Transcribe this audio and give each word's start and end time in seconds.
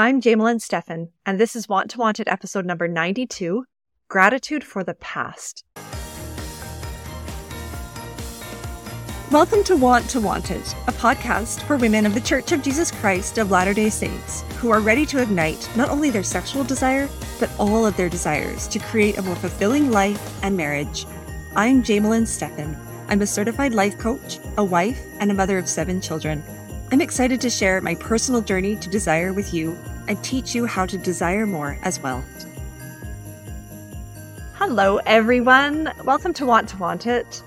I'm 0.00 0.20
Jamelyn 0.20 0.60
Stephan, 0.60 1.08
and 1.26 1.40
this 1.40 1.56
is 1.56 1.68
Want 1.68 1.90
to 1.90 1.98
Want 1.98 2.20
It 2.20 2.28
episode 2.28 2.64
number 2.64 2.86
92 2.86 3.64
Gratitude 4.06 4.62
for 4.62 4.84
the 4.84 4.94
Past. 4.94 5.64
Welcome 9.32 9.64
to 9.64 9.76
Want 9.76 10.08
to 10.10 10.20
Want 10.20 10.52
It, 10.52 10.76
a 10.86 10.92
podcast 10.92 11.62
for 11.62 11.76
women 11.76 12.06
of 12.06 12.14
the 12.14 12.20
Church 12.20 12.52
of 12.52 12.62
Jesus 12.62 12.92
Christ 12.92 13.38
of 13.38 13.50
Latter 13.50 13.74
day 13.74 13.90
Saints 13.90 14.42
who 14.58 14.70
are 14.70 14.78
ready 14.78 15.04
to 15.04 15.20
ignite 15.20 15.68
not 15.76 15.90
only 15.90 16.10
their 16.10 16.22
sexual 16.22 16.62
desire, 16.62 17.08
but 17.40 17.50
all 17.58 17.84
of 17.84 17.96
their 17.96 18.08
desires 18.08 18.68
to 18.68 18.78
create 18.78 19.18
a 19.18 19.22
more 19.22 19.34
fulfilling 19.34 19.90
life 19.90 20.38
and 20.44 20.56
marriage. 20.56 21.06
I'm 21.56 21.82
Jamelyn 21.82 22.28
Stephan. 22.28 22.76
I'm 23.08 23.22
a 23.22 23.26
certified 23.26 23.74
life 23.74 23.98
coach, 23.98 24.38
a 24.58 24.64
wife, 24.64 25.04
and 25.18 25.32
a 25.32 25.34
mother 25.34 25.58
of 25.58 25.68
seven 25.68 26.00
children. 26.00 26.40
I'm 26.90 27.02
excited 27.02 27.42
to 27.42 27.50
share 27.50 27.82
my 27.82 27.96
personal 27.96 28.40
journey 28.40 28.74
to 28.76 28.88
desire 28.88 29.34
with 29.34 29.52
you 29.52 29.76
and 30.08 30.24
teach 30.24 30.54
you 30.54 30.64
how 30.64 30.86
to 30.86 30.96
desire 30.96 31.44
more 31.44 31.78
as 31.82 32.00
well. 32.00 32.24
Hello, 34.54 34.96
everyone. 35.04 35.92
Welcome 36.04 36.32
to 36.32 36.46
Want 36.46 36.66
to 36.70 36.78
Want 36.78 37.06
It. 37.06 37.42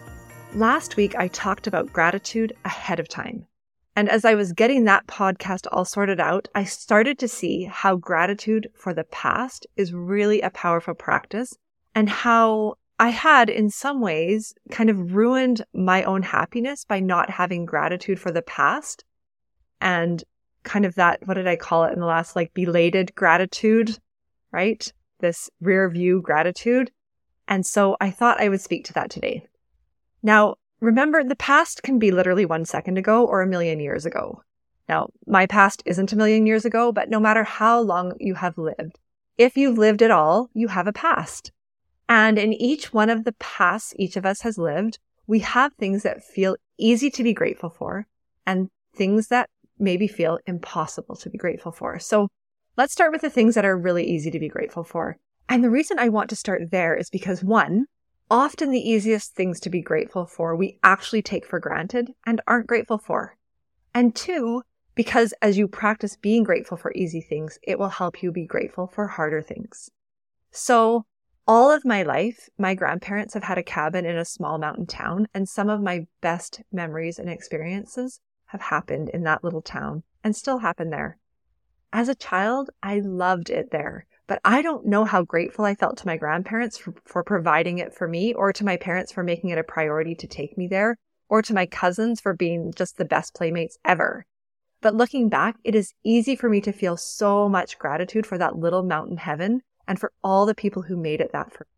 Last 0.54 0.96
week, 0.96 1.16
I 1.16 1.28
talked 1.28 1.66
about 1.66 1.92
gratitude 1.92 2.54
ahead 2.66 3.00
of 3.00 3.10
time. 3.10 3.48
And 3.96 4.10
as 4.10 4.26
I 4.26 4.36
was 4.36 4.54
getting 4.54 4.86
that 4.86 5.08
podcast 5.08 5.66
all 5.72 5.86
sorted 5.86 6.20
out, 6.20 6.48
I 6.54 6.64
started 6.64 7.18
to 7.18 7.28
see 7.28 7.64
how 7.64 7.96
gratitude 7.96 8.70
for 8.76 8.94
the 8.94 9.06
past 9.06 9.66
is 9.76 9.92
really 9.92 10.42
a 10.42 10.52
powerful 10.52 10.94
practice 10.94 11.58
and 11.96 12.08
how 12.08 12.76
I 13.00 13.10
had, 13.10 13.50
in 13.50 13.72
some 13.72 14.02
ways, 14.02 14.54
kind 14.70 14.92
of 14.92 15.16
ruined 15.16 15.66
my 15.74 16.04
own 16.04 16.22
happiness 16.22 16.86
by 16.86 17.00
not 17.00 17.32
having 17.32 17.66
gratitude 17.66 18.20
for 18.20 18.30
the 18.30 18.44
past 18.44 19.04
and 19.82 20.24
kind 20.64 20.86
of 20.86 20.96
that, 20.96 21.20
what 21.26 21.34
did 21.34 21.48
I 21.48 21.56
call 21.56 21.84
it 21.86 21.94
in 21.94 22.00
the 22.00 22.06
last, 22.06 22.36
like 22.36 22.54
belated 22.54 23.14
gratitude, 23.16 23.98
right? 24.52 24.92
This 25.20 25.50
rear 25.60 25.90
view 25.90 26.22
gratitude. 26.22 26.92
And 27.48 27.66
so 27.66 27.98
I 28.00 28.12
thought 28.12 28.40
I 28.40 28.50
would 28.50 28.62
speak 28.62 28.86
to 28.86 28.94
that 28.94 29.10
today. 29.10 29.46
Now, 30.24 30.56
remember, 30.80 31.24
the 31.24 31.36
past 31.36 31.84
can 31.84 32.00
be 32.00 32.12
literally 32.12 32.46
one 32.46 32.66
second 32.66 32.98
ago 32.98 33.26
or 33.26 33.42
a 33.42 33.48
million 33.48 33.80
years 33.80 34.06
ago. 34.06 34.44
Now, 34.88 35.10
my 35.26 35.48
past 35.48 35.82
isn't 35.86 36.14
a 36.14 36.16
million 36.16 36.46
years 36.46 36.66
ago, 36.66 36.92
but 36.92 37.10
no 37.10 37.20
matter 37.20 37.44
how 37.44 37.80
long 37.80 38.14
you 38.20 38.36
have 38.36 38.58
lived, 38.58 39.00
if 39.38 39.58
you've 39.58 39.78
lived 39.78 40.02
at 40.02 40.12
all, 40.12 40.50
you 40.54 40.68
have 40.68 40.88
a 40.88 40.94
past. 40.94 41.52
And 42.08 42.38
in 42.38 42.54
each 42.54 42.94
one 42.94 43.10
of 43.10 43.24
the 43.24 43.32
pasts 43.34 43.94
each 43.98 44.16
of 44.18 44.26
us 44.26 44.42
has 44.42 44.58
lived, 44.58 45.00
we 45.28 45.40
have 45.40 45.74
things 45.74 46.04
that 46.04 46.24
feel 46.24 46.58
easy 46.78 47.10
to 47.12 47.24
be 47.24 47.34
grateful 47.34 47.70
for 47.70 48.06
and 48.46 48.70
things 48.96 49.28
that 49.30 49.50
maybe 49.82 50.08
feel 50.08 50.40
impossible 50.46 51.16
to 51.18 51.30
be 51.30 51.38
grateful 51.38 51.72
for. 51.72 52.00
So 52.00 52.30
let's 52.78 52.94
start 52.94 53.12
with 53.12 53.22
the 53.22 53.30
things 53.30 53.56
that 53.56 53.66
are 53.66 53.78
really 53.78 54.08
easy 54.08 54.32
to 54.32 54.40
be 54.40 54.48
grateful 54.48 54.84
for. 54.84 55.18
And 55.50 55.64
the 55.64 55.70
reason 55.70 56.00
I 56.00 56.10
want 56.10 56.30
to 56.30 56.36
start 56.36 56.72
there 56.72 56.96
is 56.96 57.10
because 57.10 57.44
one, 57.44 57.86
often 58.30 58.72
the 58.72 58.80
easiest 58.80 59.36
things 59.36 59.60
to 59.62 59.70
be 59.70 59.82
grateful 59.82 60.26
for 60.26 60.56
we 60.56 60.80
actually 60.84 61.22
take 61.22 61.46
for 61.46 61.60
granted 61.60 62.12
and 62.26 62.40
aren't 62.48 62.68
grateful 62.68 62.98
for. 62.98 63.36
And 63.94 64.16
two, 64.16 64.62
because 64.96 65.34
as 65.42 65.58
you 65.58 65.68
practice 65.68 66.16
being 66.16 66.44
grateful 66.44 66.78
for 66.78 66.94
easy 66.94 67.22
things, 67.22 67.60
it 67.64 67.78
will 67.78 67.90
help 67.90 68.24
you 68.24 68.32
be 68.32 68.46
grateful 68.46 68.88
for 68.88 69.08
harder 69.08 69.42
things. 69.42 69.90
So 70.52 71.06
all 71.48 71.72
of 71.72 71.84
my 71.84 72.04
life, 72.04 72.50
my 72.58 72.76
grandparents 72.76 73.34
have 73.34 73.44
had 73.44 73.58
a 73.58 73.64
cabin 73.64 74.06
in 74.06 74.16
a 74.16 74.24
small 74.24 74.58
mountain 74.58 74.86
town, 74.86 75.28
and 75.34 75.50
some 75.50 75.70
of 75.70 75.82
my 75.82 76.06
best 76.22 76.62
memories 76.72 77.20
and 77.20 77.30
experiences 77.30 78.20
have 78.52 78.62
happened 78.62 79.10
in 79.10 79.24
that 79.24 79.44
little 79.44 79.62
town 79.62 80.04
and 80.24 80.36
still 80.36 80.60
happen 80.60 80.90
there. 80.90 81.18
As 81.94 82.10
a 82.10 82.16
child, 82.16 82.70
I 82.84 83.00
loved 83.00 83.50
it 83.50 83.72
there, 83.72 84.06
but 84.28 84.42
I 84.44 84.62
don't 84.62 84.86
know 84.86 85.06
how 85.06 85.24
grateful 85.24 85.64
I 85.64 85.76
felt 85.76 85.98
to 85.98 86.08
my 86.08 86.18
grandparents 86.18 86.78
for, 86.78 86.94
for 87.06 87.24
providing 87.24 87.80
it 87.80 87.94
for 87.94 88.08
me 88.08 88.34
or 88.34 88.52
to 88.54 88.66
my 88.66 88.76
parents 88.76 89.12
for 89.12 89.24
making 89.24 89.52
it 89.52 89.58
a 89.58 89.64
priority 89.64 90.16
to 90.16 90.28
take 90.28 90.58
me 90.58 90.68
there 90.68 90.98
or 91.30 91.42
to 91.42 91.54
my 91.54 91.66
cousins 91.66 92.20
for 92.20 92.34
being 92.34 92.74
just 92.76 92.98
the 92.98 93.06
best 93.06 93.34
playmates 93.34 93.78
ever. 93.86 94.26
But 94.82 94.96
looking 94.96 95.30
back, 95.30 95.56
it 95.64 95.76
is 95.76 95.94
easy 96.04 96.36
for 96.36 96.50
me 96.50 96.60
to 96.62 96.74
feel 96.74 96.98
so 96.98 97.48
much 97.48 97.80
gratitude 97.80 98.26
for 98.26 98.38
that 98.38 98.58
little 98.58 98.84
mountain 98.84 99.18
heaven 99.18 99.62
and 99.88 99.98
for 99.98 100.12
all 100.24 100.46
the 100.46 100.56
people 100.56 100.82
who 100.82 100.98
made 100.98 101.22
it 101.22 101.32
that 101.32 101.54
for 101.54 101.64
me. 101.64 101.78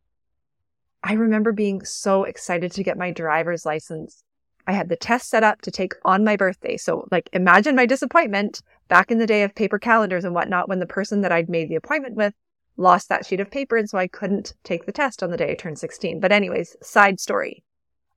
I 1.03 1.13
remember 1.13 1.51
being 1.51 1.85
so 1.85 2.23
excited 2.23 2.71
to 2.71 2.83
get 2.83 2.97
my 2.97 3.11
driver's 3.11 3.65
license 3.65 4.23
I 4.65 4.73
had 4.73 4.89
the 4.89 4.95
test 4.95 5.29
set 5.29 5.43
up 5.43 5.61
to 5.61 5.71
take 5.71 5.93
on 6.05 6.23
my 6.23 6.35
birthday. 6.35 6.77
So, 6.77 7.07
like, 7.11 7.29
imagine 7.33 7.75
my 7.75 7.85
disappointment 7.85 8.61
back 8.87 9.11
in 9.11 9.17
the 9.17 9.27
day 9.27 9.43
of 9.43 9.55
paper 9.55 9.77
calendars 9.77 10.23
and 10.23 10.33
whatnot 10.33 10.69
when 10.69 10.79
the 10.79 10.85
person 10.85 11.21
that 11.21 11.31
I'd 11.31 11.49
made 11.49 11.69
the 11.69 11.75
appointment 11.75 12.15
with 12.15 12.33
lost 12.77 13.09
that 13.09 13.25
sheet 13.25 13.39
of 13.39 13.51
paper. 13.51 13.75
And 13.75 13.89
so 13.89 13.97
I 13.97 14.07
couldn't 14.07 14.53
take 14.63 14.85
the 14.85 14.91
test 14.91 15.21
on 15.21 15.31
the 15.31 15.37
day 15.37 15.51
I 15.51 15.55
turned 15.55 15.79
16. 15.79 16.19
But, 16.19 16.31
anyways, 16.31 16.77
side 16.81 17.19
story. 17.19 17.63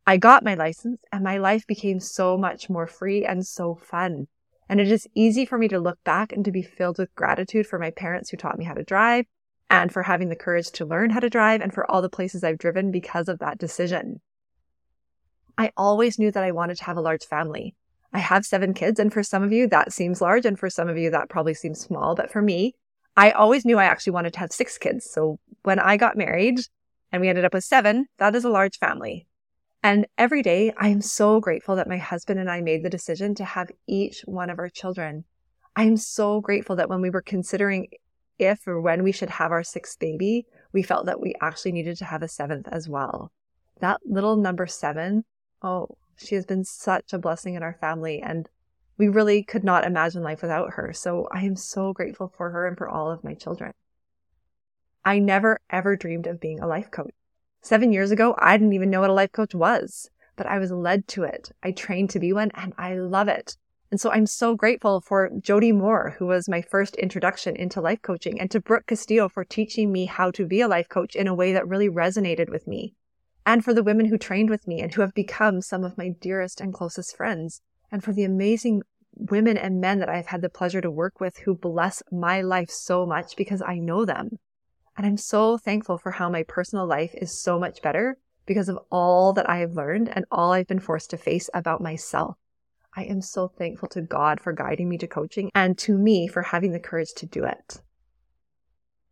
I 0.07 0.19
got 0.19 0.45
my 0.45 0.55
license 0.55 1.01
and 1.11 1.25
my 1.25 1.39
life 1.39 1.67
became 1.67 1.99
so 1.99 2.39
much 2.39 2.71
more 2.71 2.87
free 2.87 3.25
and 3.25 3.45
so 3.45 3.75
fun. 3.75 4.29
And 4.69 4.81
it 4.81 4.91
is 4.91 5.09
easy 5.15 5.45
for 5.45 5.59
me 5.59 5.67
to 5.69 5.81
look 5.81 6.03
back 6.05 6.33
and 6.33 6.45
to 6.45 6.53
be 6.53 6.63
filled 6.63 6.99
with 6.99 7.15
gratitude 7.17 7.67
for 7.67 7.79
my 7.79 7.91
parents 7.91 8.31
who 8.31 8.37
taught 8.37 8.59
me 8.59 8.65
how 8.65 8.75
to 8.75 8.85
drive 8.85 9.27
and 9.69 9.93
for 9.93 10.05
having 10.05 10.29
the 10.29 10.37
courage 10.37 10.71
to 10.73 10.85
learn 10.85 11.11
how 11.11 11.21
to 11.21 11.31
drive 11.31 11.61
and 11.61 11.75
for 11.75 11.89
all 11.91 12.03
the 12.03 12.09
places 12.09 12.45
I've 12.45 12.59
driven 12.59 12.93
because 12.93 13.29
of 13.29 13.41
that 13.41 13.59
decision. 13.59 14.21
I 15.59 15.73
always 15.77 16.19
knew 16.19 16.31
that 16.31 16.45
I 16.45 16.53
wanted 16.53 16.77
to 16.79 16.85
have 16.85 16.97
a 16.97 17.03
large 17.03 17.25
family. 17.25 17.75
I 18.13 18.19
have 18.19 18.47
seven 18.47 18.75
kids, 18.75 18.99
and 18.99 19.13
for 19.13 19.23
some 19.23 19.43
of 19.43 19.53
you, 19.53 19.67
that 19.69 19.93
seems 19.93 20.21
large, 20.21 20.47
and 20.47 20.59
for 20.59 20.71
some 20.71 20.89
of 20.89 20.99
you, 20.99 21.11
that 21.11 21.29
probably 21.29 21.55
seems 21.55 21.81
small. 21.81 22.15
But 22.15 22.31
for 22.31 22.43
me, 22.43 22.75
I 23.17 23.31
always 23.31 23.65
knew 23.65 23.79
I 23.79 23.85
actually 23.85 24.13
wanted 24.13 24.35
to 24.35 24.41
have 24.41 24.53
six 24.53 24.79
kids. 24.79 25.11
So 25.11 25.39
when 25.63 25.79
I 25.79 25.97
got 25.97 26.17
married 26.17 26.61
and 27.11 27.23
we 27.23 27.29
ended 27.29 27.45
up 27.45 27.55
with 27.55 27.65
seven, 27.65 28.07
that 28.19 28.35
is 28.35 28.45
a 28.45 28.51
large 28.51 28.79
family. 28.79 29.27
And 29.83 30.07
every 30.19 30.43
day, 30.43 30.73
I 30.77 30.89
am 30.89 31.01
so 31.01 31.41
grateful 31.41 31.77
that 31.77 31.89
my 31.89 31.99
husband 31.99 32.41
and 32.41 32.51
I 32.51 32.61
made 32.61 32.83
the 32.83 32.91
decision 32.91 33.35
to 33.37 33.45
have 33.45 33.71
each 33.87 34.23
one 34.27 34.51
of 34.51 34.59
our 34.59 34.69
children. 34.69 35.25
I 35.75 35.85
am 35.85 35.97
so 35.97 36.41
grateful 36.41 36.77
that 36.77 36.89
when 36.89 37.01
we 37.01 37.11
were 37.11 37.23
considering 37.23 37.89
if 38.39 38.67
or 38.67 38.81
when 38.81 39.03
we 39.03 39.13
should 39.13 39.31
have 39.31 39.53
our 39.53 39.63
sixth 39.63 39.99
baby, 39.99 40.47
we 40.73 40.83
felt 40.83 41.07
that 41.07 41.21
we 41.21 41.35
actually 41.41 41.73
needed 41.73 41.97
to 41.99 42.05
have 42.05 42.23
a 42.23 42.29
seventh 42.29 42.69
as 42.71 42.89
well. 42.89 43.31
That 43.81 44.01
little 44.05 44.37
number 44.37 44.67
seven 44.67 45.25
Oh, 45.63 45.97
she 46.17 46.35
has 46.35 46.47
been 46.47 46.65
such 46.65 47.13
a 47.13 47.19
blessing 47.19 47.55
in 47.55 47.63
our 47.63 47.77
family, 47.81 48.23
and 48.23 48.49
we 48.99 49.09
really 49.09 49.43
could 49.43 49.65
not 49.65 49.85
imagine 49.85 50.23
life 50.23 50.43
without 50.43 50.75
her. 50.75 50.93
So 50.93 51.29
I 51.33 51.45
am 51.45 51.57
so 51.57 51.93
grateful 51.93 52.33
for 52.37 52.51
her 52.51 52.67
and 52.67 52.77
for 52.77 52.89
all 52.89 53.11
of 53.11 53.25
my 53.25 53.35
children. 53.35 53.73
I 55.05 55.19
never 55.19 55.61
ever 55.71 55.97
dreamed 55.97 56.27
of 56.27 56.41
being 56.41 56.61
a 56.61 56.67
life 56.67 56.91
coach. 56.91 57.15
Seven 57.63 57.93
years 57.93 58.11
ago, 58.11 58.35
I 58.39 58.57
didn't 58.57 58.73
even 58.73 58.91
know 58.91 59.01
what 59.01 59.11
a 59.11 59.15
life 59.15 59.33
coach 59.33 59.55
was, 59.55 60.11
but 60.37 60.47
I 60.47 60.59
was 60.59 60.71
led 60.71 61.07
to 61.09 61.25
it. 61.25 61.53
I 61.63 61.73
trained 61.73 62.11
to 62.11 62.21
be 62.21 62.33
one 62.33 62.51
and 62.55 62.73
I 62.79 62.95
love 62.95 63.29
it. 63.29 63.57
And 63.91 64.01
so 64.01 64.11
I'm 64.11 64.27
so 64.27 64.57
grateful 64.57 65.01
for 65.01 65.31
Jody 65.39 65.71
Moore, 65.73 66.17
who 66.19 66.27
was 66.27 66.49
my 66.49 66.61
first 66.61 66.97
introduction 66.97 67.55
into 67.55 67.81
life 67.81 68.03
coaching, 68.03 68.41
and 68.41 68.51
to 68.51 68.61
Brooke 68.61 68.87
Castillo 68.87 69.29
for 69.29 69.45
teaching 69.45 69.93
me 69.93 70.07
how 70.07 70.31
to 70.33 70.45
be 70.45 70.61
a 70.61 70.69
life 70.69 70.89
coach 70.89 71.15
in 71.15 71.29
a 71.29 71.35
way 71.35 71.53
that 71.53 71.69
really 71.69 71.89
resonated 71.89 72.49
with 72.49 72.67
me 72.67 72.95
and 73.47 73.65
for 73.65 73.73
the 73.73 73.85
women 73.85 74.07
who 74.07 74.19
trained 74.19 74.51
with 74.51 74.67
me 74.67 74.81
and 74.81 74.93
who 74.93 75.01
have 75.03 75.15
become 75.15 75.63
some 75.63 75.85
of 75.85 75.97
my 75.97 76.09
dearest 76.09 76.61
and 76.61 76.75
closest 76.75 77.17
friends, 77.17 77.63
and 77.93 78.03
for 78.03 78.13
the 78.13 78.25
amazing 78.25 78.83
women 79.15 79.57
and 79.57 79.81
men 79.81 80.01
that 80.01 80.09
I've 80.09 80.27
had 80.27 80.43
the 80.43 80.51
pleasure 80.51 80.81
to 80.81 80.91
work 80.91 81.21
with 81.21 81.39
who 81.39 81.55
bless 81.55 82.03
my 82.11 82.43
life 82.43 82.69
so 82.69 83.07
much 83.07 83.37
because 83.37 83.63
I 83.63 83.79
know 83.79 84.05
them. 84.05 84.41
And 84.97 85.07
I'm 85.07 85.17
so 85.17 85.57
thankful 85.57 85.97
for 85.97 86.11
how 86.11 86.29
my 86.29 86.43
personal 86.43 86.87
life 86.87 87.15
is 87.15 87.41
so 87.41 87.59
much 87.59 87.81
better 87.81 88.19
because 88.47 88.69
of 88.69 88.81
all 88.91 89.33
that 89.35 89.49
I 89.49 89.59
have 89.59 89.73
learned 89.73 90.09
and 90.09 90.25
all 90.31 90.53
I've 90.53 90.67
been 90.67 90.81
forced 90.81 91.11
to 91.11 91.17
face 91.17 91.49
about 91.55 91.81
myself. 91.81 92.37
I 92.97 93.05
am 93.05 93.21
so 93.21 93.47
thankful 93.47 93.89
to 93.91 94.01
God 94.01 94.41
for 94.41 94.53
guiding 94.53 94.89
me 94.89 94.99
to 94.99 95.07
coaching 95.07 95.51
and 95.55 95.79
to 95.79 95.97
me 95.97 96.27
for 96.27 96.43
having 96.43 96.73
the 96.73 96.81
courage 96.81 97.13
to 97.17 97.27
do 97.27 97.45
it 97.45 97.81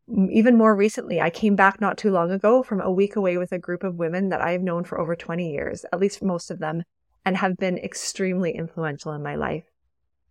even 0.09 0.59
more 0.59 0.75
recently, 0.75 1.21
I 1.21 1.31
came 1.31 1.57
back 1.57 1.81
not 1.81 1.97
too 1.97 2.11
long 2.11 2.31
ago 2.31 2.63
from 2.63 2.81
a 2.81 2.91
week 2.91 3.17
away 3.17 3.39
with 3.39 3.53
a 3.53 3.59
group 3.59 3.83
of 3.83 3.97
women 3.97 4.29
that 4.29 4.41
I 4.41 4.53
have 4.53 4.63
known 4.63 4.85
for 4.85 5.01
over 5.01 5.17
20 5.17 5.51
years, 5.51 5.85
at 5.93 6.01
least 6.01 6.23
most 6.23 6.51
of 6.51 6.59
them, 6.59 6.83
and 7.25 7.37
have 7.37 7.57
been 7.57 7.79
extremely 7.79 8.53
influential 8.53 9.13
in 9.13 9.23
my 9.23 9.35
life. 9.35 9.65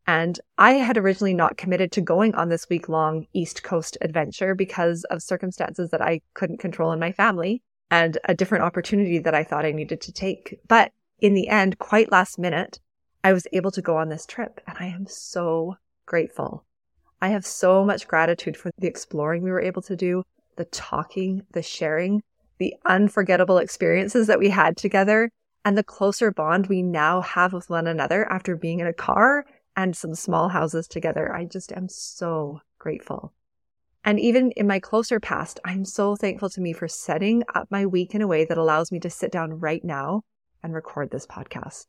And 0.05 0.39
I 0.57 0.73
had 0.73 0.97
originally 0.97 1.33
not 1.33 1.57
committed 1.57 1.91
to 1.93 2.01
going 2.01 2.35
on 2.35 2.49
this 2.49 2.67
week 2.69 2.89
long 2.89 3.25
East 3.33 3.63
Coast 3.63 3.97
adventure 4.01 4.53
because 4.53 5.05
of 5.05 5.23
circumstances 5.23 5.91
that 5.91 6.01
I 6.01 6.21
couldn't 6.33 6.59
control 6.59 6.91
in 6.91 6.99
my 6.99 7.11
family 7.11 7.63
and 7.89 8.17
a 8.25 8.35
different 8.35 8.65
opportunity 8.65 9.17
that 9.19 9.33
I 9.33 9.43
thought 9.43 9.65
I 9.65 9.71
needed 9.71 10.01
to 10.01 10.11
take. 10.11 10.59
But 10.67 10.91
in 11.19 11.33
the 11.33 11.47
end, 11.47 11.79
quite 11.79 12.11
last 12.11 12.37
minute, 12.37 12.79
I 13.23 13.31
was 13.31 13.47
able 13.53 13.71
to 13.71 13.81
go 13.81 13.97
on 13.97 14.09
this 14.09 14.25
trip 14.25 14.59
and 14.67 14.77
I 14.79 14.87
am 14.87 15.07
so 15.07 15.77
grateful. 16.05 16.65
I 17.23 17.29
have 17.29 17.45
so 17.45 17.85
much 17.85 18.05
gratitude 18.05 18.57
for 18.57 18.69
the 18.77 18.87
exploring 18.87 19.43
we 19.43 19.51
were 19.51 19.61
able 19.61 19.81
to 19.83 19.95
do, 19.95 20.23
the 20.57 20.65
talking, 20.65 21.43
the 21.53 21.61
sharing, 21.61 22.21
the 22.57 22.75
unforgettable 22.85 23.59
experiences 23.59 24.27
that 24.27 24.39
we 24.39 24.49
had 24.49 24.75
together, 24.75 25.29
and 25.63 25.77
the 25.77 25.85
closer 25.85 26.31
bond 26.31 26.67
we 26.67 26.81
now 26.81 27.21
have 27.21 27.53
with 27.53 27.69
one 27.69 27.87
another 27.87 28.29
after 28.29 28.57
being 28.57 28.81
in 28.81 28.87
a 28.87 28.93
car 28.93 29.45
and 29.77 29.95
some 29.95 30.15
small 30.15 30.49
houses 30.49 30.85
together. 30.85 31.33
I 31.33 31.45
just 31.45 31.71
am 31.71 31.87
so 31.87 32.59
grateful. 32.77 33.31
And 34.03 34.19
even 34.19 34.51
in 34.57 34.67
my 34.67 34.81
closer 34.81 35.21
past, 35.21 35.61
I'm 35.63 35.85
so 35.85 36.17
thankful 36.17 36.49
to 36.49 36.59
me 36.59 36.73
for 36.73 36.89
setting 36.89 37.43
up 37.55 37.69
my 37.71 37.85
week 37.85 38.13
in 38.13 38.21
a 38.21 38.27
way 38.27 38.43
that 38.43 38.57
allows 38.57 38.91
me 38.91 38.99
to 38.99 39.09
sit 39.09 39.31
down 39.31 39.61
right 39.61 39.85
now 39.85 40.23
and 40.61 40.73
record 40.73 41.09
this 41.09 41.25
podcast. 41.25 41.85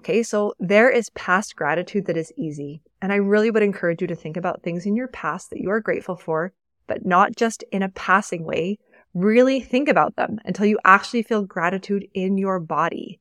Okay, 0.00 0.22
so 0.22 0.54
there 0.58 0.88
is 0.88 1.10
past 1.10 1.56
gratitude 1.56 2.06
that 2.06 2.16
is 2.16 2.32
easy. 2.34 2.80
And 3.02 3.12
I 3.12 3.16
really 3.16 3.50
would 3.50 3.62
encourage 3.62 4.00
you 4.00 4.06
to 4.06 4.14
think 4.14 4.38
about 4.38 4.62
things 4.62 4.86
in 4.86 4.96
your 4.96 5.08
past 5.08 5.50
that 5.50 5.60
you 5.60 5.68
are 5.70 5.78
grateful 5.78 6.16
for, 6.16 6.54
but 6.86 7.04
not 7.04 7.36
just 7.36 7.64
in 7.70 7.82
a 7.82 7.90
passing 7.90 8.44
way. 8.44 8.78
Really 9.12 9.60
think 9.60 9.90
about 9.90 10.16
them 10.16 10.38
until 10.46 10.64
you 10.64 10.78
actually 10.86 11.22
feel 11.22 11.42
gratitude 11.42 12.08
in 12.14 12.38
your 12.38 12.58
body. 12.58 13.20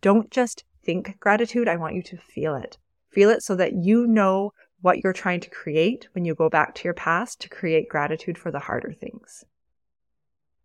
Don't 0.00 0.30
just 0.30 0.64
think 0.82 1.20
gratitude. 1.20 1.68
I 1.68 1.76
want 1.76 1.94
you 1.94 2.02
to 2.04 2.16
feel 2.16 2.54
it. 2.54 2.78
Feel 3.10 3.28
it 3.28 3.42
so 3.42 3.54
that 3.56 3.74
you 3.74 4.06
know 4.06 4.54
what 4.80 5.04
you're 5.04 5.12
trying 5.12 5.40
to 5.40 5.50
create 5.50 6.08
when 6.12 6.24
you 6.24 6.34
go 6.34 6.48
back 6.48 6.74
to 6.76 6.84
your 6.84 6.94
past 6.94 7.38
to 7.42 7.50
create 7.50 7.90
gratitude 7.90 8.38
for 8.38 8.50
the 8.50 8.60
harder 8.60 8.94
things. 8.94 9.44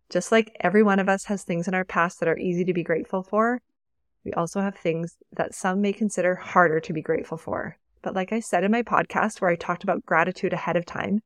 Just 0.08 0.32
like 0.32 0.56
every 0.60 0.82
one 0.82 1.00
of 1.00 1.10
us 1.10 1.26
has 1.26 1.42
things 1.42 1.68
in 1.68 1.74
our 1.74 1.84
past 1.84 2.18
that 2.20 2.30
are 2.30 2.38
easy 2.38 2.64
to 2.64 2.72
be 2.72 2.82
grateful 2.82 3.22
for, 3.22 3.60
we 4.24 4.32
also 4.32 4.60
have 4.60 4.76
things 4.76 5.16
that 5.32 5.54
some 5.54 5.80
may 5.80 5.92
consider 5.92 6.34
harder 6.34 6.80
to 6.80 6.92
be 6.92 7.02
grateful 7.02 7.38
for. 7.38 7.78
But 8.02 8.14
like 8.14 8.32
I 8.32 8.40
said 8.40 8.64
in 8.64 8.72
my 8.72 8.82
podcast 8.82 9.40
where 9.40 9.50
I 9.50 9.56
talked 9.56 9.82
about 9.82 10.06
gratitude 10.06 10.52
ahead 10.52 10.76
of 10.76 10.86
time, 10.86 11.20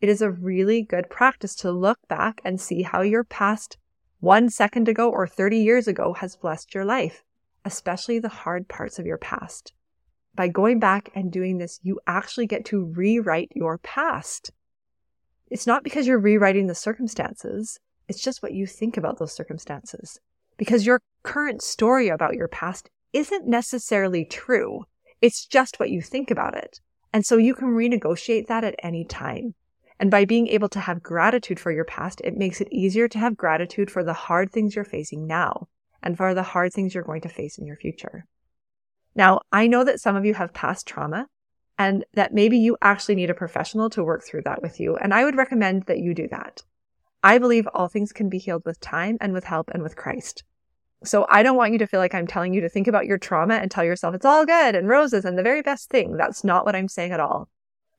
it 0.00 0.08
is 0.08 0.22
a 0.22 0.30
really 0.30 0.82
good 0.82 1.08
practice 1.08 1.54
to 1.56 1.70
look 1.70 1.98
back 2.08 2.40
and 2.44 2.60
see 2.60 2.82
how 2.82 3.02
your 3.02 3.24
past 3.24 3.78
one 4.20 4.50
second 4.50 4.88
ago 4.88 5.10
or 5.10 5.26
30 5.26 5.58
years 5.58 5.88
ago 5.88 6.12
has 6.14 6.36
blessed 6.36 6.74
your 6.74 6.84
life, 6.84 7.22
especially 7.64 8.18
the 8.18 8.28
hard 8.28 8.68
parts 8.68 8.98
of 8.98 9.06
your 9.06 9.18
past 9.18 9.72
by 10.36 10.48
going 10.48 10.78
back 10.78 11.10
and 11.14 11.32
doing 11.32 11.58
this, 11.58 11.80
you 11.82 11.98
actually 12.06 12.46
get 12.46 12.64
to 12.66 12.84
rewrite 12.84 13.50
your 13.54 13.78
past. 13.78 14.52
It's 15.50 15.66
not 15.66 15.82
because 15.82 16.06
you're 16.06 16.18
rewriting 16.18 16.66
the 16.66 16.74
circumstances, 16.74 17.80
it's 18.08 18.22
just 18.22 18.42
what 18.42 18.52
you 18.52 18.66
think 18.66 18.96
about 18.96 19.18
those 19.18 19.32
circumstances. 19.32 20.20
Because 20.56 20.86
your 20.86 21.02
current 21.22 21.62
story 21.62 22.08
about 22.08 22.34
your 22.34 22.48
past 22.48 22.90
isn't 23.12 23.46
necessarily 23.46 24.24
true. 24.24 24.84
It's 25.20 25.46
just 25.46 25.80
what 25.80 25.90
you 25.90 26.02
think 26.02 26.30
about 26.30 26.56
it. 26.56 26.80
And 27.12 27.24
so 27.24 27.36
you 27.36 27.54
can 27.54 27.68
renegotiate 27.68 28.46
that 28.46 28.64
at 28.64 28.74
any 28.82 29.04
time. 29.04 29.54
And 29.98 30.10
by 30.10 30.24
being 30.24 30.48
able 30.48 30.68
to 30.70 30.80
have 30.80 31.02
gratitude 31.02 31.58
for 31.58 31.72
your 31.72 31.84
past, 31.84 32.20
it 32.22 32.36
makes 32.36 32.60
it 32.60 32.68
easier 32.70 33.08
to 33.08 33.18
have 33.18 33.36
gratitude 33.36 33.90
for 33.90 34.04
the 34.04 34.12
hard 34.12 34.52
things 34.52 34.76
you're 34.76 34.84
facing 34.84 35.26
now 35.26 35.68
and 36.02 36.16
for 36.16 36.34
the 36.34 36.42
hard 36.42 36.72
things 36.72 36.94
you're 36.94 37.02
going 37.02 37.22
to 37.22 37.28
face 37.28 37.58
in 37.58 37.66
your 37.66 37.76
future. 37.76 38.26
Now, 39.14 39.40
I 39.50 39.66
know 39.66 39.82
that 39.84 40.00
some 40.00 40.14
of 40.14 40.26
you 40.26 40.34
have 40.34 40.52
past 40.52 40.86
trauma 40.86 41.26
and 41.78 42.04
that 42.14 42.34
maybe 42.34 42.58
you 42.58 42.76
actually 42.82 43.14
need 43.14 43.30
a 43.30 43.34
professional 43.34 43.88
to 43.90 44.04
work 44.04 44.22
through 44.22 44.42
that 44.42 44.62
with 44.62 44.78
you. 44.78 44.96
And 44.96 45.14
I 45.14 45.24
would 45.24 45.36
recommend 45.36 45.84
that 45.84 45.98
you 45.98 46.14
do 46.14 46.28
that. 46.28 46.62
I 47.22 47.38
believe 47.38 47.68
all 47.74 47.88
things 47.88 48.12
can 48.12 48.28
be 48.28 48.38
healed 48.38 48.64
with 48.64 48.80
time 48.80 49.18
and 49.20 49.32
with 49.32 49.44
help 49.44 49.70
and 49.70 49.82
with 49.82 49.96
Christ. 49.96 50.44
So 51.04 51.26
I 51.28 51.42
don't 51.42 51.56
want 51.56 51.72
you 51.72 51.78
to 51.78 51.86
feel 51.86 52.00
like 52.00 52.14
I'm 52.14 52.26
telling 52.26 52.54
you 52.54 52.60
to 52.62 52.68
think 52.68 52.86
about 52.86 53.06
your 53.06 53.18
trauma 53.18 53.54
and 53.54 53.70
tell 53.70 53.84
yourself 53.84 54.14
it's 54.14 54.24
all 54.24 54.46
good 54.46 54.74
and 54.74 54.88
roses 54.88 55.24
and 55.24 55.36
the 55.36 55.42
very 55.42 55.62
best 55.62 55.90
thing. 55.90 56.16
That's 56.16 56.44
not 56.44 56.64
what 56.64 56.74
I'm 56.74 56.88
saying 56.88 57.12
at 57.12 57.20
all. 57.20 57.48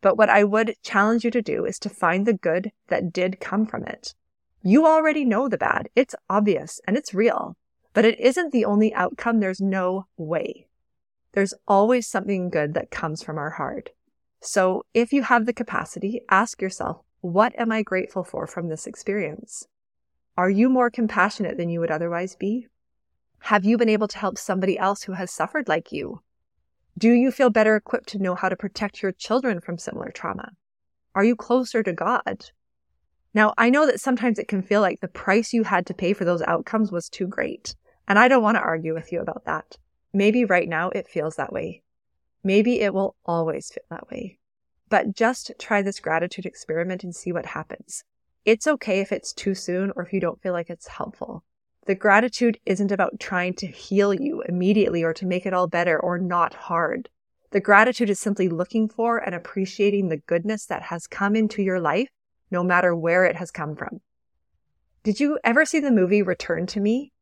But 0.01 0.17
what 0.17 0.29
I 0.29 0.43
would 0.43 0.75
challenge 0.83 1.23
you 1.23 1.31
to 1.31 1.41
do 1.41 1.65
is 1.65 1.79
to 1.79 1.89
find 1.89 2.25
the 2.25 2.33
good 2.33 2.71
that 2.87 3.13
did 3.13 3.39
come 3.39 3.65
from 3.65 3.83
it. 3.83 4.13
You 4.61 4.85
already 4.85 5.25
know 5.25 5.47
the 5.47 5.57
bad. 5.57 5.89
It's 5.95 6.15
obvious 6.29 6.79
and 6.87 6.97
it's 6.97 7.13
real, 7.13 7.55
but 7.93 8.05
it 8.05 8.19
isn't 8.19 8.51
the 8.51 8.65
only 8.65 8.93
outcome. 8.93 9.39
There's 9.39 9.61
no 9.61 10.07
way. 10.17 10.67
There's 11.33 11.53
always 11.67 12.07
something 12.07 12.49
good 12.49 12.73
that 12.73 12.91
comes 12.91 13.23
from 13.23 13.37
our 13.37 13.51
heart. 13.51 13.91
So 14.41 14.85
if 14.93 15.13
you 15.13 15.23
have 15.23 15.45
the 15.45 15.53
capacity, 15.53 16.21
ask 16.29 16.61
yourself, 16.61 17.01
what 17.21 17.53
am 17.59 17.71
I 17.71 17.83
grateful 17.83 18.23
for 18.23 18.47
from 18.47 18.69
this 18.69 18.87
experience? 18.87 19.67
Are 20.37 20.49
you 20.49 20.69
more 20.69 20.89
compassionate 20.89 21.57
than 21.57 21.69
you 21.69 21.79
would 21.79 21.91
otherwise 21.91 22.35
be? 22.35 22.67
Have 23.39 23.65
you 23.65 23.77
been 23.77 23.89
able 23.89 24.07
to 24.07 24.17
help 24.17 24.37
somebody 24.37 24.77
else 24.77 25.03
who 25.03 25.13
has 25.13 25.31
suffered 25.31 25.67
like 25.67 25.91
you? 25.91 26.21
Do 26.97 27.11
you 27.11 27.31
feel 27.31 27.49
better 27.49 27.75
equipped 27.75 28.09
to 28.09 28.19
know 28.19 28.35
how 28.35 28.49
to 28.49 28.55
protect 28.55 29.01
your 29.01 29.11
children 29.11 29.61
from 29.61 29.77
similar 29.77 30.11
trauma? 30.11 30.51
Are 31.15 31.23
you 31.23 31.35
closer 31.35 31.83
to 31.83 31.93
God? 31.93 32.51
Now, 33.33 33.53
I 33.57 33.69
know 33.69 33.85
that 33.85 33.99
sometimes 33.99 34.39
it 34.39 34.47
can 34.47 34.61
feel 34.61 34.81
like 34.81 34.99
the 34.99 35.07
price 35.07 35.53
you 35.53 35.63
had 35.63 35.85
to 35.87 35.93
pay 35.93 36.13
for 36.13 36.25
those 36.25 36.41
outcomes 36.43 36.91
was 36.91 37.09
too 37.09 37.27
great, 37.27 37.75
and 38.07 38.17
I 38.17 38.27
don't 38.27 38.43
want 38.43 38.57
to 38.57 38.63
argue 38.63 38.93
with 38.93 39.11
you 39.11 39.21
about 39.21 39.45
that. 39.45 39.77
Maybe 40.13 40.45
right 40.45 40.67
now 40.67 40.89
it 40.89 41.07
feels 41.07 41.35
that 41.35 41.53
way. 41.53 41.83
Maybe 42.43 42.81
it 42.81 42.93
will 42.93 43.15
always 43.25 43.69
feel 43.69 43.83
that 43.89 44.09
way. 44.09 44.39
But 44.89 45.13
just 45.13 45.51
try 45.59 45.81
this 45.81 45.99
gratitude 45.99 46.45
experiment 46.45 47.03
and 47.03 47.15
see 47.15 47.31
what 47.31 47.47
happens. 47.47 48.03
It's 48.45 48.67
okay 48.67 49.01
if 49.01 49.11
it's 49.11 49.33
too 49.33 49.53
soon 49.53 49.91
or 49.95 50.03
if 50.03 50.13
you 50.13 50.19
don't 50.19 50.41
feel 50.41 50.53
like 50.53 50.69
it's 50.69 50.87
helpful. 50.87 51.43
The 51.85 51.95
gratitude 51.95 52.59
isn't 52.65 52.91
about 52.91 53.19
trying 53.19 53.53
to 53.55 53.67
heal 53.67 54.13
you 54.13 54.41
immediately 54.47 55.03
or 55.03 55.13
to 55.13 55.25
make 55.25 55.45
it 55.45 55.53
all 55.53 55.67
better 55.67 55.99
or 55.99 56.17
not 56.17 56.53
hard. 56.53 57.09
The 57.51 57.61
gratitude 57.61 58.09
is 58.09 58.19
simply 58.19 58.49
looking 58.49 58.89
for 58.89 59.17
and 59.17 59.33
appreciating 59.33 60.09
the 60.09 60.17
goodness 60.17 60.65
that 60.65 60.83
has 60.83 61.07
come 61.07 61.35
into 61.35 61.61
your 61.61 61.79
life, 61.79 62.09
no 62.51 62.63
matter 62.63 62.93
where 62.93 63.25
it 63.25 63.37
has 63.37 63.51
come 63.51 63.75
from. 63.75 64.01
Did 65.03 65.21
you 65.21 65.39
ever 65.45 65.65
see 65.65 65.79
the 65.79 65.91
movie 65.91 66.21
Return 66.21 66.65
to 66.67 66.81
Me? 66.81 67.13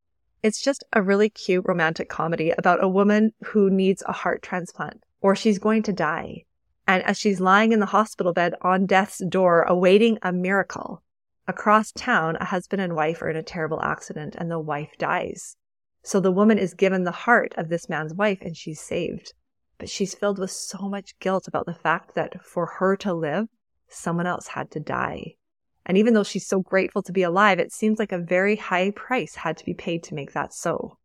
It's 0.42 0.62
just 0.62 0.84
a 0.94 1.04
really 1.04 1.30
cute 1.30 1.66
romantic 1.68 2.10
comedy 2.10 2.52
about 2.58 2.84
a 2.84 2.90
woman 2.90 3.34
who 3.44 3.70
needs 3.70 4.04
a 4.08 4.14
heart 4.14 4.42
transplant 4.42 5.04
or 5.22 5.36
she's 5.36 5.60
going 5.60 5.84
to 5.84 5.94
die. 5.94 6.45
And 6.88 7.04
as 7.04 7.18
she's 7.18 7.40
lying 7.40 7.72
in 7.72 7.80
the 7.80 7.88
hospital 7.88 8.34
bed 8.34 8.54
on 8.62 8.86
death's 8.86 9.24
door, 9.28 9.64
awaiting 9.64 10.20
a 10.22 10.32
miracle, 10.32 11.02
across 11.48 11.92
town, 11.92 12.38
a 12.40 12.46
husband 12.46 12.82
and 12.82 12.96
wife 12.96 13.22
are 13.22 13.30
in 13.30 13.36
a 13.36 13.44
terrible 13.44 13.82
accident 13.82 14.36
and 14.38 14.50
the 14.50 14.60
wife 14.60 14.92
dies. 14.98 15.58
So 16.04 16.20
the 16.20 16.32
woman 16.32 16.58
is 16.58 16.74
given 16.74 17.04
the 17.04 17.12
heart 17.12 17.54
of 17.58 17.70
this 17.70 17.90
man's 17.90 18.14
wife 18.14 18.40
and 18.42 18.56
she's 18.56 18.80
saved. 18.80 19.34
But 19.78 19.90
she's 19.90 20.16
filled 20.16 20.40
with 20.40 20.52
so 20.52 20.88
much 20.88 21.18
guilt 21.20 21.48
about 21.48 21.66
the 21.66 21.74
fact 21.74 22.16
that 22.16 22.44
for 22.44 22.66
her 22.66 22.96
to 22.98 23.14
live, 23.14 23.48
someone 23.90 24.28
else 24.28 24.48
had 24.48 24.72
to 24.72 24.80
die. 24.80 25.36
And 25.86 25.98
even 25.98 26.14
though 26.14 26.24
she's 26.24 26.48
so 26.48 26.62
grateful 26.62 27.04
to 27.04 27.12
be 27.12 27.24
alive, 27.24 27.60
it 27.60 27.72
seems 27.72 28.00
like 28.00 28.12
a 28.12 28.18
very 28.18 28.56
high 28.56 28.92
price 28.92 29.36
had 29.36 29.58
to 29.58 29.66
be 29.66 29.74
paid 29.74 30.04
to 30.04 30.16
make 30.16 30.34
that 30.34 30.54
so. 30.54 30.98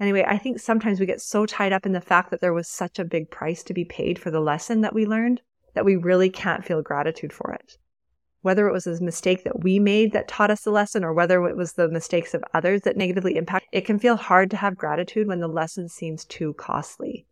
Anyway, 0.00 0.24
I 0.26 0.38
think 0.38 0.58
sometimes 0.58 0.98
we 0.98 1.06
get 1.06 1.20
so 1.20 1.46
tied 1.46 1.72
up 1.72 1.86
in 1.86 1.92
the 1.92 2.00
fact 2.00 2.30
that 2.30 2.40
there 2.40 2.52
was 2.52 2.68
such 2.68 2.98
a 2.98 3.04
big 3.04 3.30
price 3.30 3.62
to 3.64 3.74
be 3.74 3.84
paid 3.84 4.18
for 4.18 4.30
the 4.30 4.40
lesson 4.40 4.80
that 4.80 4.94
we 4.94 5.06
learned 5.06 5.40
that 5.74 5.84
we 5.84 5.96
really 5.96 6.30
can't 6.30 6.64
feel 6.64 6.82
gratitude 6.82 7.32
for 7.32 7.52
it. 7.52 7.76
Whether 8.42 8.68
it 8.68 8.72
was 8.72 8.86
a 8.86 9.02
mistake 9.02 9.44
that 9.44 9.62
we 9.62 9.78
made 9.78 10.12
that 10.12 10.28
taught 10.28 10.50
us 10.50 10.62
the 10.62 10.70
lesson 10.70 11.04
or 11.04 11.12
whether 11.12 11.46
it 11.46 11.56
was 11.56 11.72
the 11.72 11.88
mistakes 11.88 12.34
of 12.34 12.44
others 12.52 12.82
that 12.82 12.96
negatively 12.96 13.36
impact, 13.36 13.66
it 13.72 13.86
can 13.86 13.98
feel 13.98 14.16
hard 14.16 14.50
to 14.50 14.56
have 14.56 14.76
gratitude 14.76 15.26
when 15.26 15.40
the 15.40 15.48
lesson 15.48 15.88
seems 15.88 16.24
too 16.24 16.52
costly. 16.54 17.26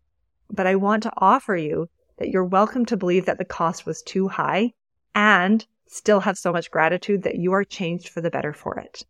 But 0.49 0.65
I 0.65 0.75
want 0.75 1.03
to 1.03 1.13
offer 1.17 1.55
you 1.55 1.89
that 2.17 2.29
you're 2.29 2.45
welcome 2.45 2.85
to 2.85 2.97
believe 2.97 3.25
that 3.25 3.37
the 3.37 3.45
cost 3.45 3.85
was 3.85 4.01
too 4.01 4.27
high 4.27 4.71
and 5.13 5.65
still 5.87 6.21
have 6.21 6.37
so 6.37 6.51
much 6.51 6.71
gratitude 6.71 7.23
that 7.23 7.35
you 7.35 7.53
are 7.53 7.63
changed 7.63 8.09
for 8.09 8.21
the 8.21 8.31
better 8.31 8.53
for 8.53 8.79
it. 8.79 9.03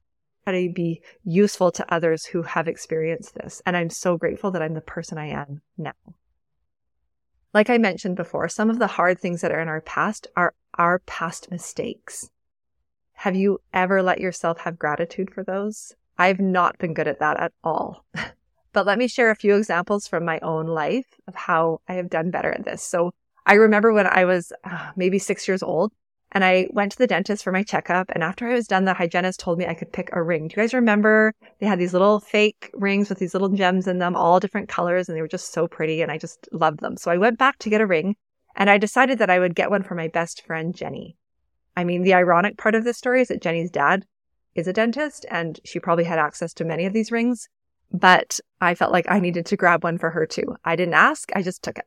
How 0.46 0.52
to 0.52 0.72
be 0.74 1.02
useful 1.24 1.72
to 1.72 1.94
others 1.94 2.26
who 2.26 2.42
have 2.44 2.68
experienced 2.68 3.36
this. 3.36 3.62
And 3.66 3.78
I'm 3.78 3.90
so 3.90 4.18
grateful 4.18 4.52
that 4.52 4.62
I'm 4.62 4.74
the 4.74 4.82
person 4.82 5.18
I 5.18 5.28
am 5.28 5.62
now. 5.78 5.94
Like 7.54 7.70
I 7.70 7.78
mentioned 7.78 8.16
before, 8.16 8.50
some 8.50 8.70
of 8.70 8.80
the 8.80 8.88
hard 8.88 9.20
things 9.20 9.42
that 9.42 9.52
are 9.52 9.60
in 9.60 9.68
our 9.68 9.82
past 9.82 10.28
are 10.36 10.54
our 10.78 11.00
past 11.00 11.52
mistakes. 11.52 12.30
Have 13.14 13.36
you 13.36 13.62
ever 13.74 14.02
let 14.02 14.20
yourself 14.20 14.60
have 14.62 14.80
gratitude 14.80 15.32
for 15.32 15.44
those? 15.44 15.94
I've 16.18 16.40
not 16.40 16.78
been 16.78 16.94
good 16.94 17.08
at 17.08 17.20
that 17.20 17.40
at 17.40 17.54
all. 17.64 18.06
but 18.74 18.86
let 18.86 18.98
me 18.98 19.08
share 19.08 19.30
a 19.30 19.36
few 19.36 19.56
examples 19.56 20.08
from 20.08 20.26
my 20.26 20.40
own 20.40 20.66
life 20.66 21.06
of 21.28 21.36
how 21.36 21.80
I 21.88 21.94
have 21.94 22.10
done 22.10 22.32
better 22.32 22.52
at 22.52 22.66
this. 22.66 22.84
So 22.84 23.14
I 23.46 23.54
remember 23.54 23.94
when 23.94 24.08
I 24.08 24.26
was 24.26 24.52
uh, 24.64 24.92
maybe 24.96 25.20
six 25.20 25.48
years 25.48 25.64
old, 25.64 25.92
and 26.34 26.44
I 26.44 26.68
went 26.72 26.92
to 26.92 26.98
the 26.98 27.08
dentist 27.08 27.44
for 27.44 27.52
my 27.52 27.64
checkup. 27.64 28.10
And 28.10 28.24
after 28.24 28.48
I 28.48 28.54
was 28.54 28.68
done, 28.68 28.86
the 28.86 28.94
hygienist 28.94 29.40
told 29.40 29.60
me 29.60 29.68
I 29.68 29.76
could 29.76 29.94
pick 29.94 30.10
a 30.12 30.22
ring. 30.22 30.48
Do 30.48 30.54
you 30.56 30.64
guys 30.64 30.74
remember? 30.74 31.34
They 31.60 31.68
had 31.68 31.80
these 31.80 31.94
little 31.94 32.20
fake 32.20 32.72
rings 32.74 33.10
with 33.10 33.20
these 33.20 33.34
little 33.34 33.50
gems 33.50 33.88
in 33.88 34.00
them, 34.00 34.16
all 34.16 34.40
different 34.40 34.68
colors, 34.68 35.08
and 35.08 35.16
they 35.16 35.22
were 35.22 35.28
just 35.28 35.54
so 35.54 35.68
pretty. 35.68 36.02
And 36.02 36.12
I 36.12 36.18
just 36.18 36.50
loved 36.52 36.80
them. 36.80 36.98
So 36.98 37.12
I 37.12 37.18
went 37.18 37.38
back 37.38 37.60
to 37.60 37.70
get 37.70 37.82
a 37.82 37.86
ring 37.86 38.16
and 38.56 38.70
I 38.70 38.78
decided 38.78 39.20
that 39.20 39.30
I 39.30 39.40
would 39.40 39.56
get 39.56 39.70
one 39.70 39.84
for 39.84 39.96
my 39.96 40.08
best 40.08 40.46
friend, 40.46 40.76
Jenny. 40.76 41.18
I 41.78 41.84
mean, 41.84 42.04
the 42.04 42.14
ironic 42.14 42.58
part 42.58 42.76
of 42.76 42.84
this 42.84 42.98
story 42.98 43.22
is 43.22 43.28
that 43.30 43.42
Jenny's 43.42 43.72
dad 43.72 44.06
is 44.56 44.68
a 44.68 44.74
dentist 44.74 45.26
and 45.30 45.60
she 45.64 45.80
probably 45.80 46.04
had 46.04 46.20
access 46.20 46.54
to 46.56 46.66
many 46.66 46.86
of 46.86 46.94
these 46.94 47.12
rings, 47.12 47.50
but 47.92 48.40
I 48.62 48.76
felt 48.76 48.92
like 48.92 49.06
I 49.10 49.20
needed 49.20 49.46
to 49.48 49.58
grab 49.58 49.84
one 49.84 49.98
for 49.98 50.12
her 50.12 50.26
too. 50.26 50.56
I 50.64 50.76
didn't 50.76 50.94
ask, 50.94 51.32
I 51.36 51.42
just 51.42 51.64
took 51.64 51.78
it. 51.78 51.86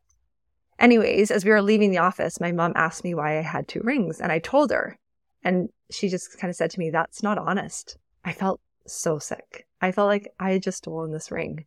Anyways, 0.79 1.31
as 1.31 1.45
we 1.45 1.51
were 1.51 1.63
leaving 1.63 1.91
the 1.91 1.99
office, 1.99 2.41
my 2.41 2.53
mom 2.53 2.73
asked 2.75 3.05
me 3.05 3.15
why 3.15 3.39
I 3.39 3.43
had 3.43 3.67
two 3.67 3.81
rings, 3.83 4.21
and 4.21 4.31
I 4.31 4.39
told 4.39 4.71
her. 4.71 4.99
And 5.43 5.69
she 5.91 6.09
just 6.09 6.39
kind 6.39 6.51
of 6.51 6.57
said 6.57 6.71
to 6.73 6.79
me, 6.79 6.91
That's 6.91 7.23
not 7.23 7.39
honest. 7.39 7.97
I 8.25 8.33
felt 8.33 8.61
so 8.87 9.19
sick. 9.19 9.67
I 9.81 9.93
felt 9.93 10.09
like 10.09 10.29
I 10.39 10.53
had 10.53 10.63
just 10.63 10.79
stolen 10.79 11.13
this 11.13 11.31
ring. 11.31 11.65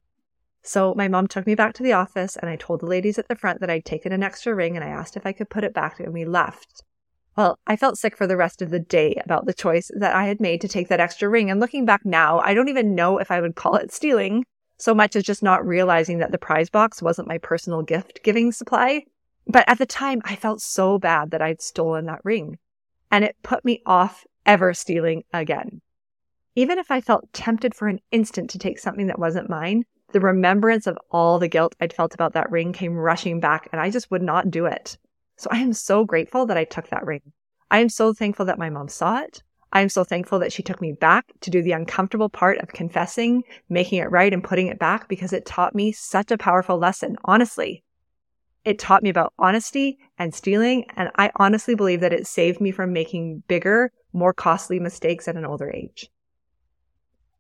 So 0.62 0.94
my 0.96 1.08
mom 1.08 1.28
took 1.28 1.48
me 1.48 1.56
back 1.56 1.74
to 1.76 1.84
the 1.84 1.94
office 1.94 2.36
and 2.36 2.50
I 2.50 2.58
told 2.58 2.82
the 2.82 2.86
ladies 2.86 3.18
at 3.18 3.28
the 3.28 3.36
front 3.36 3.62
that 3.62 3.70
I'd 3.70 3.86
taken 3.86 4.12
an 4.12 4.24
extra 4.24 4.54
ring 4.54 4.76
and 4.76 4.84
I 4.84 4.90
asked 4.90 5.16
if 5.16 5.26
I 5.26 5.32
could 5.32 5.50
put 5.50 5.64
it 5.64 5.74
back 5.74 6.00
and 6.00 6.14
we 6.14 6.26
left. 6.26 6.84
Well, 7.38 7.58
I 7.66 7.78
felt 7.78 7.98
sick 7.98 8.18
for 8.18 8.28
the 8.28 8.36
rest 8.36 8.62
of 8.62 8.70
the 8.70 8.80
day 8.80 9.20
about 9.24 9.46
the 9.46 9.54
choice 9.54 9.90
that 9.96 10.14
I 10.14 10.26
had 10.26 10.42
made 10.42 10.60
to 10.62 10.68
take 10.68 10.90
that 10.90 11.00
extra 11.00 11.30
ring. 11.30 11.50
And 11.50 11.60
looking 11.60 11.86
back 11.86 12.02
now, 12.04 12.40
I 12.40 12.54
don't 12.54 12.68
even 12.68 12.96
know 12.96 13.18
if 13.18 13.32
I 13.32 13.40
would 13.40 13.56
call 13.56 13.76
it 13.76 13.94
stealing 13.94 14.44
so 14.80 14.96
much 14.96 15.16
as 15.16 15.24
just 15.24 15.44
not 15.44 15.66
realizing 15.66 16.20
that 16.20 16.32
the 16.32 16.38
prize 16.38 16.70
box 16.70 17.02
wasn't 17.02 17.28
my 17.28 17.38
personal 17.38 17.82
gift 17.82 18.22
giving 18.24 18.52
supply. 18.52 19.04
But 19.46 19.66
at 19.68 19.78
the 19.78 19.86
time, 19.86 20.22
I 20.24 20.36
felt 20.36 20.62
so 20.62 20.98
bad 20.98 21.32
that 21.32 21.42
I'd 21.42 21.62
stolen 21.62 22.06
that 22.06 22.22
ring 22.24 22.58
and 23.12 23.24
it 23.24 23.36
put 23.44 23.66
me 23.66 23.82
off 23.86 24.26
ever 24.46 24.74
stealing 24.74 25.24
again. 25.34 25.82
Even 26.56 26.80
if 26.80 26.92
I 26.92 27.02
felt 27.02 27.32
tempted 27.34 27.76
for 27.76 27.88
an 27.88 28.00
instant 28.12 28.50
to 28.52 28.60
take 28.60 28.80
something 28.80 29.08
that 29.08 29.20
wasn't 29.20 29.50
mine, 29.50 29.86
the 30.12 30.20
remembrance 30.20 30.88
of 30.88 30.98
all 31.12 31.40
the 31.40 31.48
guilt 31.48 31.76
I'd 31.80 31.94
felt 31.94 32.14
about 32.14 32.34
that 32.34 32.52
ring 32.52 32.74
came 32.74 32.96
rushing 32.96 33.40
back 33.40 33.70
and 33.72 33.80
I 33.80 33.90
just 33.90 34.10
would 34.12 34.24
not 34.24 34.50
do 34.50 34.66
it. 34.66 34.98
So 35.38 35.50
I 35.52 35.60
am 35.60 35.74
so 35.74 36.04
grateful 36.04 36.46
that 36.48 36.58
I 36.58 36.64
took 36.64 36.90
that 36.90 37.06
ring. 37.06 37.22
I 37.72 37.80
am 37.80 37.90
so 37.90 38.14
thankful 38.14 38.46
that 38.48 38.58
my 38.58 38.70
mom 38.70 38.90
saw 38.90 39.22
it. 39.22 39.44
I 39.72 39.82
am 39.82 39.90
so 39.90 40.04
thankful 40.04 40.40
that 40.40 40.52
she 40.52 40.64
took 40.64 40.82
me 40.82 40.94
back 40.94 41.26
to 41.42 41.52
do 41.52 41.62
the 41.62 41.74
uncomfortable 41.74 42.30
part 42.30 42.58
of 42.58 42.70
confessing, 42.70 43.44
making 43.70 44.00
it 44.00 44.10
right, 44.10 44.34
and 44.34 44.44
putting 44.44 44.68
it 44.68 44.80
back 44.80 45.08
because 45.08 45.32
it 45.32 45.46
taught 45.46 45.76
me 45.76 45.92
such 45.92 46.32
a 46.32 46.38
powerful 46.38 46.78
lesson, 46.78 47.18
honestly. 47.26 47.84
It 48.66 48.80
taught 48.80 49.04
me 49.04 49.10
about 49.10 49.34
honesty 49.38 50.00
and 50.18 50.34
stealing, 50.34 50.86
and 50.96 51.12
I 51.16 51.32
honestly 51.36 51.76
believe 51.76 52.02
that 52.02 52.14
it 52.14 52.26
saved 52.28 52.60
me 52.60 52.72
from 52.72 52.94
making 52.94 53.44
bigger, 53.48 53.92
more 54.12 54.34
costly 54.34 54.80
mistakes 54.80 55.28
at 55.28 55.36
an 55.36 55.46
older 55.46 55.70
age. 55.70 56.10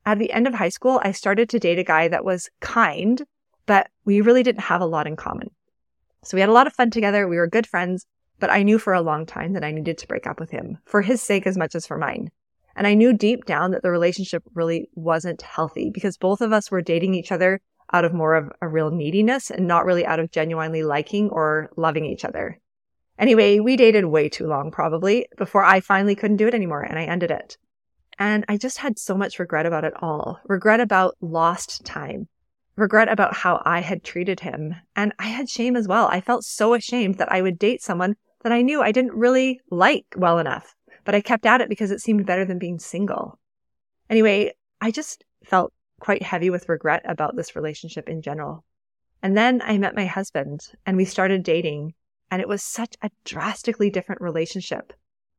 At 0.05 0.19
the 0.19 0.31
end 0.31 0.47
of 0.47 0.53
high 0.53 0.69
school, 0.69 1.01
I 1.03 1.11
started 1.11 1.49
to 1.49 1.59
date 1.59 1.79
a 1.79 1.83
guy 1.83 2.07
that 2.07 2.23
was 2.23 2.49
kind, 2.61 3.23
but 3.65 3.89
we 4.05 4.21
really 4.21 4.43
didn't 4.43 4.61
have 4.61 4.81
a 4.81 4.85
lot 4.85 5.07
in 5.07 5.15
common. 5.15 5.49
So 6.23 6.35
we 6.35 6.41
had 6.41 6.49
a 6.49 6.53
lot 6.53 6.67
of 6.67 6.73
fun 6.73 6.91
together. 6.91 7.27
We 7.27 7.37
were 7.37 7.47
good 7.47 7.67
friends, 7.67 8.05
but 8.39 8.49
I 8.49 8.63
knew 8.63 8.79
for 8.79 8.93
a 8.93 9.01
long 9.01 9.25
time 9.25 9.53
that 9.53 9.63
I 9.63 9.71
needed 9.71 9.97
to 9.99 10.07
break 10.07 10.27
up 10.27 10.39
with 10.39 10.51
him 10.51 10.77
for 10.85 11.01
his 11.01 11.21
sake 11.21 11.45
as 11.45 11.57
much 11.57 11.75
as 11.75 11.85
for 11.85 11.97
mine. 11.97 12.29
And 12.75 12.87
I 12.87 12.93
knew 12.93 13.13
deep 13.13 13.45
down 13.45 13.71
that 13.71 13.83
the 13.83 13.91
relationship 13.91 14.43
really 14.53 14.89
wasn't 14.95 15.41
healthy 15.41 15.89
because 15.89 16.17
both 16.17 16.41
of 16.41 16.53
us 16.53 16.71
were 16.71 16.81
dating 16.81 17.13
each 17.13 17.31
other 17.31 17.59
out 17.91 18.05
of 18.05 18.13
more 18.13 18.35
of 18.35 18.51
a 18.61 18.67
real 18.67 18.91
neediness 18.91 19.49
and 19.49 19.67
not 19.67 19.85
really 19.85 20.05
out 20.05 20.19
of 20.19 20.31
genuinely 20.31 20.83
liking 20.83 21.29
or 21.29 21.71
loving 21.75 22.05
each 22.05 22.23
other. 22.23 22.59
Anyway, 23.17 23.59
we 23.59 23.75
dated 23.75 24.05
way 24.05 24.29
too 24.29 24.47
long 24.47 24.71
probably 24.71 25.27
before 25.37 25.63
I 25.63 25.81
finally 25.81 26.15
couldn't 26.15 26.37
do 26.37 26.47
it 26.47 26.53
anymore 26.53 26.83
and 26.83 26.97
I 26.97 27.03
ended 27.03 27.31
it. 27.31 27.57
And 28.17 28.45
I 28.47 28.57
just 28.57 28.77
had 28.77 28.99
so 28.99 29.15
much 29.15 29.39
regret 29.39 29.65
about 29.65 29.83
it 29.83 29.93
all. 30.01 30.39
Regret 30.45 30.79
about 30.79 31.15
lost 31.19 31.83
time 31.85 32.27
regret 32.79 33.09
about 33.09 33.35
how 33.35 33.61
I 33.65 33.81
had 33.81 34.03
treated 34.03 34.39
him. 34.39 34.75
And 34.95 35.13
I 35.19 35.27
had 35.27 35.49
shame 35.49 35.75
as 35.75 35.87
well. 35.87 36.07
I 36.07 36.21
felt 36.21 36.45
so 36.45 36.73
ashamed 36.73 37.15
that 37.15 37.31
I 37.31 37.41
would 37.41 37.59
date 37.59 37.81
someone 37.81 38.15
that 38.41 38.51
I 38.51 38.61
knew 38.61 38.81
I 38.81 38.91
didn't 38.91 39.13
really 39.13 39.61
like 39.69 40.05
well 40.15 40.39
enough, 40.39 40.75
but 41.05 41.15
I 41.15 41.21
kept 41.21 41.45
at 41.45 41.61
it 41.61 41.69
because 41.69 41.91
it 41.91 42.01
seemed 42.01 42.25
better 42.25 42.45
than 42.45 42.59
being 42.59 42.79
single. 42.79 43.39
Anyway, 44.09 44.53
I 44.81 44.91
just 44.91 45.23
felt 45.43 45.73
quite 45.99 46.23
heavy 46.23 46.49
with 46.49 46.69
regret 46.69 47.01
about 47.05 47.35
this 47.35 47.55
relationship 47.55 48.09
in 48.09 48.21
general. 48.21 48.63
And 49.21 49.37
then 49.37 49.61
I 49.61 49.77
met 49.77 49.95
my 49.95 50.05
husband 50.05 50.61
and 50.85 50.95
we 50.95 51.05
started 51.05 51.43
dating 51.43 51.93
and 52.31 52.41
it 52.41 52.47
was 52.47 52.63
such 52.63 52.95
a 53.01 53.09
drastically 53.25 53.89
different 53.89 54.21
relationship. 54.21 54.93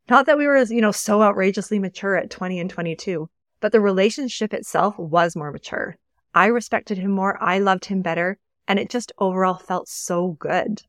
Not 0.09 0.27
that 0.27 0.37
we 0.37 0.47
were, 0.47 0.59
you 0.65 0.81
know, 0.81 0.93
so 0.93 1.23
outrageously 1.23 1.79
mature 1.79 2.17
at 2.17 2.31
20 2.31 2.59
and 2.59 2.69
22, 2.69 3.31
but 3.61 3.73
the 3.73 3.81
relationship 3.81 4.53
itself 4.53 4.99
was 4.99 5.37
more 5.37 5.53
mature. 5.53 5.97
I 6.35 6.47
respected 6.47 6.99
him 6.99 7.13
more. 7.13 7.43
I 7.43 7.59
loved 7.59 7.87
him 7.87 8.03
better. 8.03 8.39
And 8.69 8.79
it 8.79 8.91
just 8.91 9.13
overall 9.19 9.55
felt 9.55 9.89
so 9.89 10.37
good. 10.39 10.83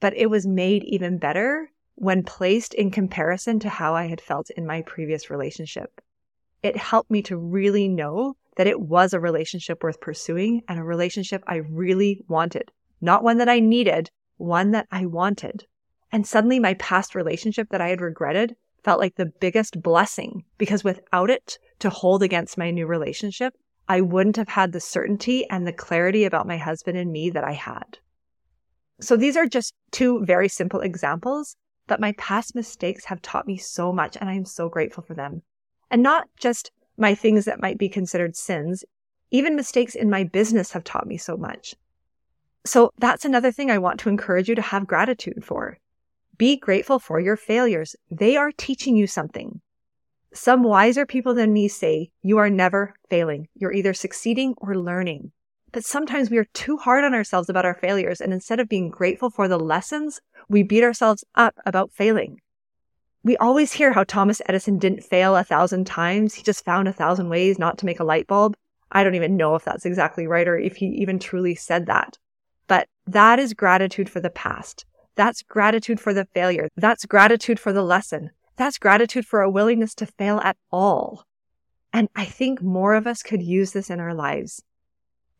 But 0.00 0.16
it 0.16 0.30
was 0.30 0.46
made 0.46 0.84
even 0.84 1.18
better 1.18 1.70
when 1.96 2.22
placed 2.22 2.74
in 2.74 2.90
comparison 2.90 3.58
to 3.60 3.68
how 3.68 3.94
I 3.94 4.06
had 4.06 4.20
felt 4.20 4.50
in 4.50 4.66
my 4.66 4.82
previous 4.82 5.30
relationship. 5.30 6.00
It 6.62 6.76
helped 6.76 7.10
me 7.10 7.22
to 7.22 7.36
really 7.36 7.88
know 7.88 8.36
that 8.56 8.66
it 8.66 8.80
was 8.80 9.12
a 9.12 9.20
relationship 9.20 9.82
worth 9.82 10.00
pursuing 10.00 10.62
and 10.68 10.78
a 10.78 10.84
relationship 10.84 11.42
I 11.46 11.56
really 11.56 12.24
wanted. 12.28 12.70
Not 13.00 13.22
one 13.22 13.38
that 13.38 13.48
I 13.48 13.60
needed, 13.60 14.10
one 14.36 14.72
that 14.72 14.86
I 14.90 15.06
wanted. 15.06 15.66
And 16.10 16.26
suddenly 16.26 16.58
my 16.58 16.74
past 16.74 17.14
relationship 17.14 17.68
that 17.70 17.80
I 17.80 17.88
had 17.88 18.00
regretted 18.00 18.56
felt 18.82 19.00
like 19.00 19.16
the 19.16 19.26
biggest 19.26 19.82
blessing 19.82 20.44
because 20.56 20.82
without 20.84 21.30
it 21.30 21.58
to 21.80 21.90
hold 21.90 22.22
against 22.22 22.58
my 22.58 22.70
new 22.70 22.86
relationship, 22.86 23.54
I 23.88 24.00
wouldn't 24.00 24.36
have 24.36 24.48
had 24.48 24.72
the 24.72 24.80
certainty 24.80 25.48
and 25.50 25.66
the 25.66 25.72
clarity 25.72 26.24
about 26.24 26.46
my 26.46 26.56
husband 26.56 26.98
and 26.98 27.12
me 27.12 27.30
that 27.30 27.44
I 27.44 27.52
had. 27.52 27.98
So 29.00 29.16
these 29.16 29.36
are 29.36 29.46
just 29.46 29.74
two 29.90 30.24
very 30.24 30.48
simple 30.48 30.80
examples, 30.80 31.56
but 31.86 32.00
my 32.00 32.12
past 32.12 32.54
mistakes 32.54 33.04
have 33.06 33.22
taught 33.22 33.46
me 33.46 33.56
so 33.56 33.92
much 33.92 34.16
and 34.16 34.28
I'm 34.28 34.44
so 34.44 34.68
grateful 34.68 35.04
for 35.04 35.14
them. 35.14 35.42
And 35.90 36.02
not 36.02 36.28
just 36.38 36.70
my 36.96 37.14
things 37.14 37.44
that 37.44 37.60
might 37.60 37.78
be 37.78 37.88
considered 37.88 38.36
sins, 38.36 38.84
even 39.30 39.56
mistakes 39.56 39.94
in 39.94 40.10
my 40.10 40.24
business 40.24 40.72
have 40.72 40.84
taught 40.84 41.06
me 41.06 41.16
so 41.16 41.36
much. 41.36 41.74
So 42.64 42.90
that's 42.98 43.24
another 43.24 43.52
thing 43.52 43.70
I 43.70 43.78
want 43.78 44.00
to 44.00 44.08
encourage 44.08 44.48
you 44.48 44.54
to 44.56 44.62
have 44.62 44.86
gratitude 44.86 45.44
for. 45.44 45.78
Be 46.36 46.56
grateful 46.56 46.98
for 46.98 47.20
your 47.20 47.36
failures. 47.36 47.96
They 48.10 48.36
are 48.36 48.52
teaching 48.52 48.96
you 48.96 49.06
something. 49.06 49.60
Some 50.34 50.62
wiser 50.62 51.06
people 51.06 51.34
than 51.34 51.52
me 51.52 51.68
say 51.68 52.10
you 52.22 52.38
are 52.38 52.50
never 52.50 52.94
failing. 53.08 53.48
You're 53.54 53.72
either 53.72 53.94
succeeding 53.94 54.54
or 54.58 54.76
learning. 54.76 55.32
But 55.72 55.84
sometimes 55.84 56.30
we 56.30 56.38
are 56.38 56.46
too 56.54 56.76
hard 56.78 57.04
on 57.04 57.14
ourselves 57.14 57.48
about 57.48 57.64
our 57.64 57.74
failures. 57.74 58.20
And 58.20 58.32
instead 58.32 58.60
of 58.60 58.68
being 58.68 58.88
grateful 58.88 59.30
for 59.30 59.48
the 59.48 59.58
lessons, 59.58 60.20
we 60.48 60.62
beat 60.62 60.84
ourselves 60.84 61.24
up 61.34 61.54
about 61.66 61.92
failing. 61.92 62.40
We 63.22 63.36
always 63.36 63.72
hear 63.72 63.92
how 63.92 64.04
Thomas 64.04 64.40
Edison 64.46 64.78
didn't 64.78 65.04
fail 65.04 65.36
a 65.36 65.44
thousand 65.44 65.86
times. 65.86 66.34
He 66.34 66.42
just 66.42 66.64
found 66.64 66.88
a 66.88 66.92
thousand 66.92 67.28
ways 67.28 67.58
not 67.58 67.76
to 67.78 67.86
make 67.86 68.00
a 68.00 68.04
light 68.04 68.26
bulb. 68.26 68.56
I 68.90 69.04
don't 69.04 69.16
even 69.16 69.36
know 69.36 69.54
if 69.54 69.64
that's 69.64 69.84
exactly 69.84 70.26
right 70.26 70.48
or 70.48 70.56
if 70.56 70.76
he 70.76 70.86
even 70.86 71.18
truly 71.18 71.54
said 71.54 71.86
that. 71.86 72.16
But 72.68 72.88
that 73.06 73.38
is 73.38 73.52
gratitude 73.52 74.08
for 74.08 74.20
the 74.20 74.30
past. 74.30 74.86
That's 75.16 75.42
gratitude 75.42 76.00
for 76.00 76.14
the 76.14 76.26
failure. 76.26 76.68
That's 76.76 77.04
gratitude 77.04 77.58
for 77.58 77.72
the 77.72 77.82
lesson. 77.82 78.30
That's 78.56 78.78
gratitude 78.78 79.26
for 79.26 79.42
a 79.42 79.50
willingness 79.50 79.94
to 79.96 80.06
fail 80.06 80.38
at 80.38 80.56
all. 80.70 81.24
And 81.92 82.08
I 82.14 82.24
think 82.24 82.62
more 82.62 82.94
of 82.94 83.06
us 83.06 83.22
could 83.22 83.42
use 83.42 83.72
this 83.72 83.90
in 83.90 84.00
our 84.00 84.14
lives. 84.14 84.62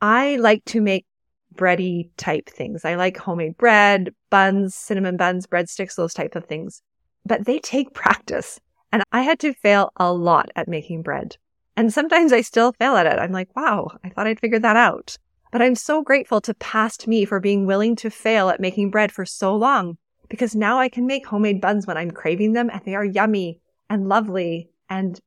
I 0.00 0.37
like 0.37 0.64
to 0.67 0.81
make 0.81 1.07
bready 1.55 2.11
type 2.17 2.49
things. 2.49 2.85
I 2.85 2.95
like 2.95 3.17
homemade 3.17 3.57
bread, 3.57 4.14
buns, 4.31 4.75
cinnamon 4.75 5.17
buns, 5.17 5.47
breadsticks, 5.47 5.97
those 5.97 6.14
type 6.14 6.37
of 6.37 6.47
things. 6.47 6.83
But 7.26 7.45
they 7.45 7.59
take 7.59 7.95
practice. 7.95 8.61
And 8.93 9.02
I 9.12 9.23
had 9.23 9.38
to 9.40 9.52
fail 9.52 9.93
a 9.97 10.12
lot 10.12 10.50
at 10.57 10.69
making 10.69 11.02
bread. 11.02 11.37
And 11.76 11.93
sometimes 11.93 12.33
I 12.33 12.40
still 12.40 12.73
fail 12.73 12.97
at 12.97 13.07
it. 13.07 13.19
I'm 13.19 13.33
like, 13.33 13.55
wow, 13.55 13.88
I 14.02 14.09
thought 14.09 14.26
I'd 14.26 14.40
figured 14.40 14.62
that 14.62 14.76
out. 14.76 15.17
But 15.52 15.62
I'm 15.62 15.75
so 15.75 16.02
grateful 16.02 16.40
to 16.43 16.55
past 16.55 17.07
me 17.07 17.25
for 17.25 17.40
being 17.40 17.67
willing 17.67 17.97
to 17.97 18.11
fail 18.11 18.49
at 18.49 18.61
making 18.61 18.90
bread 18.90 19.12
for 19.12 19.25
so 19.25 19.55
long 19.55 19.99
because 20.28 20.55
now 20.55 20.78
I 20.78 20.88
can 20.88 21.07
make 21.07 21.26
homemade 21.26 21.61
buns 21.61 21.87
when 21.87 21.97
I'm 21.97 22.11
craving 22.11 22.52
them 22.52 22.71
and 22.71 22.83
they 22.85 22.95
are 22.95 23.05
yummy 23.05 23.61
and 23.88 24.09
lovely 24.09 24.71
and 24.90 25.19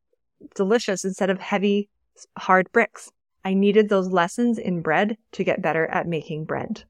delicious 0.56 1.06
instead 1.06 1.30
of 1.30 1.40
heavy, 1.40 1.90
hard 2.38 2.72
bricks. 2.72 3.12
I 3.44 3.54
needed 3.54 3.90
those 3.90 4.10
lessons 4.10 4.58
in 4.58 4.82
bread 4.82 5.18
to 5.34 5.44
get 5.44 5.62
better 5.62 5.88
at 5.88 6.08
making 6.08 6.46
bread. 6.46 6.84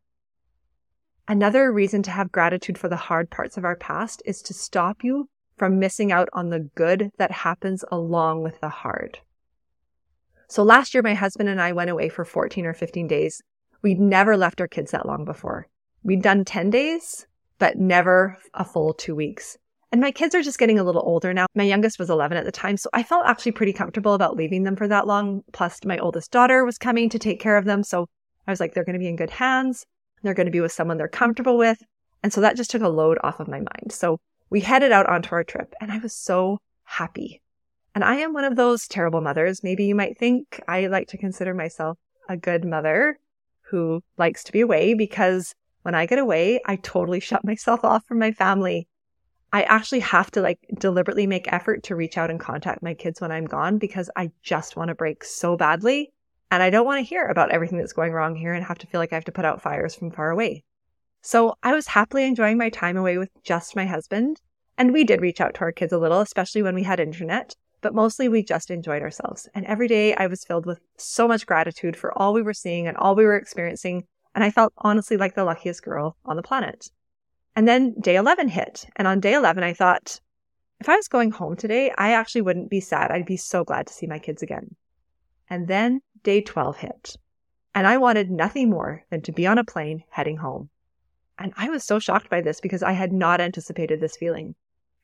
Another 1.27 1.71
reason 1.71 2.03
to 2.03 2.11
have 2.11 2.31
gratitude 2.31 2.77
for 2.77 2.89
the 2.89 2.95
hard 2.95 3.29
parts 3.29 3.57
of 3.57 3.63
our 3.63 3.75
past 3.75 4.21
is 4.25 4.41
to 4.43 4.53
stop 4.53 5.03
you 5.03 5.29
from 5.57 5.79
missing 5.79 6.11
out 6.11 6.27
on 6.33 6.49
the 6.49 6.69
good 6.75 7.11
that 7.17 7.31
happens 7.31 7.85
along 7.91 8.41
with 8.41 8.59
the 8.59 8.69
hard. 8.69 9.19
So 10.47 10.63
last 10.63 10.93
year, 10.93 11.03
my 11.03 11.13
husband 11.13 11.47
and 11.47 11.61
I 11.61 11.71
went 11.71 11.89
away 11.89 12.09
for 12.09 12.25
14 12.25 12.65
or 12.65 12.73
15 12.73 13.07
days. 13.07 13.41
We'd 13.81 13.99
never 13.99 14.35
left 14.35 14.59
our 14.59 14.67
kids 14.67 14.91
that 14.91 15.05
long 15.05 15.23
before. 15.23 15.67
We'd 16.03 16.21
done 16.21 16.43
10 16.43 16.69
days 16.71 17.25
but 17.61 17.77
never 17.77 18.39
a 18.55 18.65
full 18.65 18.91
two 18.91 19.13
weeks. 19.13 19.55
And 19.91 19.99
my 19.99 20.11
kids 20.11 20.33
are 20.33 20.41
just 20.41 20.57
getting 20.57 20.79
a 20.79 20.83
little 20.83 21.03
older 21.05 21.33
now. 21.33 21.47
My 21.53 21.63
youngest 21.63 21.99
was 21.99 22.09
11 22.09 22.37
at 22.37 22.45
the 22.45 22.51
time, 22.51 22.77
so 22.77 22.89
I 22.93 23.03
felt 23.03 23.25
actually 23.25 23.51
pretty 23.51 23.73
comfortable 23.73 24.13
about 24.13 24.37
leaving 24.37 24.63
them 24.63 24.77
for 24.77 24.87
that 24.87 25.05
long. 25.05 25.43
Plus, 25.51 25.79
my 25.83 25.97
oldest 25.97 26.31
daughter 26.31 26.63
was 26.63 26.77
coming 26.77 27.09
to 27.09 27.19
take 27.19 27.41
care 27.41 27.57
of 27.57 27.65
them. 27.65 27.83
So 27.83 28.07
I 28.47 28.51
was 28.51 28.61
like, 28.61 28.73
they're 28.73 28.85
going 28.85 28.93
to 28.93 28.99
be 28.99 29.09
in 29.09 29.17
good 29.17 29.29
hands. 29.29 29.85
They're 30.23 30.33
going 30.33 30.45
to 30.45 30.51
be 30.51 30.61
with 30.61 30.71
someone 30.71 30.97
they're 30.97 31.07
comfortable 31.07 31.57
with. 31.57 31.77
And 32.23 32.31
so 32.31 32.41
that 32.41 32.55
just 32.55 32.71
took 32.71 32.81
a 32.81 32.89
load 32.89 33.17
off 33.23 33.39
of 33.39 33.47
my 33.47 33.59
mind. 33.59 33.91
So 33.91 34.19
we 34.49 34.61
headed 34.61 34.91
out 34.91 35.07
onto 35.07 35.33
our 35.33 35.43
trip 35.43 35.73
and 35.81 35.91
I 35.91 35.97
was 35.97 36.13
so 36.13 36.59
happy. 36.83 37.41
And 37.95 38.03
I 38.03 38.17
am 38.17 38.33
one 38.33 38.43
of 38.43 38.55
those 38.55 38.87
terrible 38.87 39.21
mothers. 39.21 39.63
Maybe 39.63 39.85
you 39.85 39.95
might 39.95 40.17
think 40.17 40.61
I 40.67 40.87
like 40.87 41.07
to 41.09 41.17
consider 41.17 41.53
myself 41.53 41.97
a 42.29 42.37
good 42.37 42.63
mother 42.63 43.19
who 43.63 44.01
likes 44.17 44.43
to 44.45 44.51
be 44.51 44.61
away 44.61 44.93
because 44.93 45.53
when 45.81 45.95
I 45.95 46.05
get 46.05 46.19
away, 46.19 46.61
I 46.65 46.75
totally 46.77 47.19
shut 47.21 47.43
myself 47.43 47.83
off 47.83 48.05
from 48.05 48.19
my 48.19 48.31
family. 48.31 48.87
I 49.53 49.63
actually 49.63 49.99
have 49.99 50.31
to 50.31 50.41
like 50.41 50.59
deliberately 50.79 51.27
make 51.27 51.51
effort 51.51 51.83
to 51.83 51.95
reach 51.95 52.17
out 52.17 52.29
and 52.29 52.39
contact 52.39 52.81
my 52.81 52.93
kids 52.93 53.19
when 53.19 53.31
I'm 53.31 53.45
gone 53.45 53.77
because 53.77 54.09
I 54.15 54.31
just 54.41 54.77
want 54.77 54.87
to 54.87 54.95
break 54.95 55.25
so 55.25 55.57
badly. 55.57 56.13
And 56.49 56.63
I 56.63 56.69
don't 56.69 56.85
want 56.85 56.99
to 56.99 57.09
hear 57.09 57.25
about 57.25 57.51
everything 57.51 57.77
that's 57.77 57.93
going 57.93 58.13
wrong 58.13 58.35
here 58.35 58.53
and 58.53 58.63
have 58.63 58.77
to 58.79 58.87
feel 58.87 58.99
like 58.99 59.11
I 59.11 59.15
have 59.15 59.25
to 59.25 59.31
put 59.31 59.45
out 59.45 59.61
fires 59.61 59.95
from 59.95 60.11
far 60.11 60.31
away. 60.31 60.63
So 61.21 61.55
I 61.63 61.73
was 61.73 61.87
happily 61.87 62.25
enjoying 62.25 62.57
my 62.57 62.69
time 62.69 62.97
away 62.97 63.17
with 63.17 63.29
just 63.43 63.75
my 63.75 63.85
husband. 63.85 64.41
And 64.77 64.93
we 64.93 65.03
did 65.03 65.21
reach 65.21 65.41
out 65.41 65.53
to 65.55 65.61
our 65.61 65.71
kids 65.71 65.93
a 65.93 65.97
little, 65.97 66.21
especially 66.21 66.63
when 66.63 66.75
we 66.75 66.83
had 66.83 66.99
internet, 66.99 67.55
but 67.81 67.93
mostly 67.93 68.27
we 68.27 68.43
just 68.43 68.71
enjoyed 68.71 69.01
ourselves. 69.01 69.47
And 69.53 69.65
every 69.65 69.87
day 69.87 70.15
I 70.15 70.27
was 70.27 70.43
filled 70.43 70.65
with 70.65 70.79
so 70.97 71.27
much 71.27 71.45
gratitude 71.45 71.95
for 71.95 72.17
all 72.17 72.33
we 72.33 72.41
were 72.41 72.53
seeing 72.53 72.87
and 72.87 72.97
all 72.97 73.15
we 73.15 73.25
were 73.25 73.35
experiencing. 73.35 74.05
And 74.33 74.43
I 74.43 74.49
felt 74.49 74.73
honestly 74.77 75.17
like 75.17 75.35
the 75.35 75.43
luckiest 75.43 75.83
girl 75.83 76.15
on 76.25 76.37
the 76.37 76.41
planet. 76.41 76.89
And 77.55 77.67
then 77.67 77.93
day 77.99 78.15
11 78.15 78.47
hit. 78.47 78.85
And 78.95 79.07
on 79.07 79.19
day 79.19 79.33
11, 79.33 79.63
I 79.63 79.73
thought, 79.73 80.19
if 80.79 80.89
I 80.89 80.95
was 80.95 81.07
going 81.07 81.31
home 81.31 81.55
today, 81.55 81.91
I 81.97 82.13
actually 82.13 82.41
wouldn't 82.41 82.69
be 82.69 82.79
sad. 82.79 83.11
I'd 83.11 83.25
be 83.25 83.37
so 83.37 83.63
glad 83.63 83.87
to 83.87 83.93
see 83.93 84.07
my 84.07 84.19
kids 84.19 84.41
again. 84.41 84.75
And 85.49 85.67
then 85.67 86.01
day 86.23 86.41
12 86.41 86.77
hit. 86.77 87.17
And 87.75 87.87
I 87.87 87.97
wanted 87.97 88.31
nothing 88.31 88.69
more 88.69 89.03
than 89.09 89.21
to 89.23 89.31
be 89.31 89.47
on 89.47 89.57
a 89.57 89.63
plane 89.63 90.03
heading 90.09 90.37
home. 90.37 90.69
And 91.37 91.53
I 91.57 91.69
was 91.69 91.83
so 91.83 91.99
shocked 91.99 92.29
by 92.29 92.41
this 92.41 92.59
because 92.59 92.83
I 92.83 92.91
had 92.91 93.11
not 93.11 93.41
anticipated 93.41 93.99
this 93.99 94.17
feeling. 94.17 94.55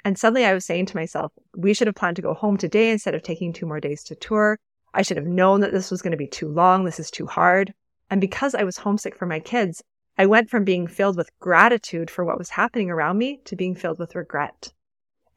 And 0.05 0.17
suddenly 0.17 0.45
I 0.45 0.53
was 0.53 0.65
saying 0.65 0.85
to 0.87 0.95
myself, 0.95 1.31
we 1.55 1.73
should 1.73 1.87
have 1.87 1.95
planned 1.95 2.15
to 2.17 2.21
go 2.21 2.33
home 2.33 2.57
today 2.57 2.91
instead 2.91 3.15
of 3.15 3.23
taking 3.23 3.51
two 3.51 3.65
more 3.65 3.79
days 3.79 4.03
to 4.05 4.15
tour. 4.15 4.59
I 4.93 5.01
should 5.01 5.17
have 5.17 5.25
known 5.25 5.61
that 5.61 5.71
this 5.71 5.91
was 5.91 6.01
going 6.01 6.11
to 6.11 6.17
be 6.17 6.27
too 6.27 6.47
long. 6.47 6.85
This 6.85 6.99
is 6.99 7.11
too 7.11 7.27
hard. 7.27 7.73
And 8.09 8.21
because 8.21 8.55
I 8.55 8.63
was 8.63 8.77
homesick 8.77 9.17
for 9.17 9.25
my 9.25 9.39
kids, 9.39 9.83
I 10.17 10.25
went 10.25 10.49
from 10.49 10.63
being 10.63 10.87
filled 10.87 11.17
with 11.17 11.37
gratitude 11.39 12.09
for 12.09 12.25
what 12.25 12.37
was 12.37 12.49
happening 12.49 12.89
around 12.89 13.17
me 13.17 13.39
to 13.45 13.55
being 13.55 13.75
filled 13.75 13.99
with 13.99 14.15
regret. 14.15 14.73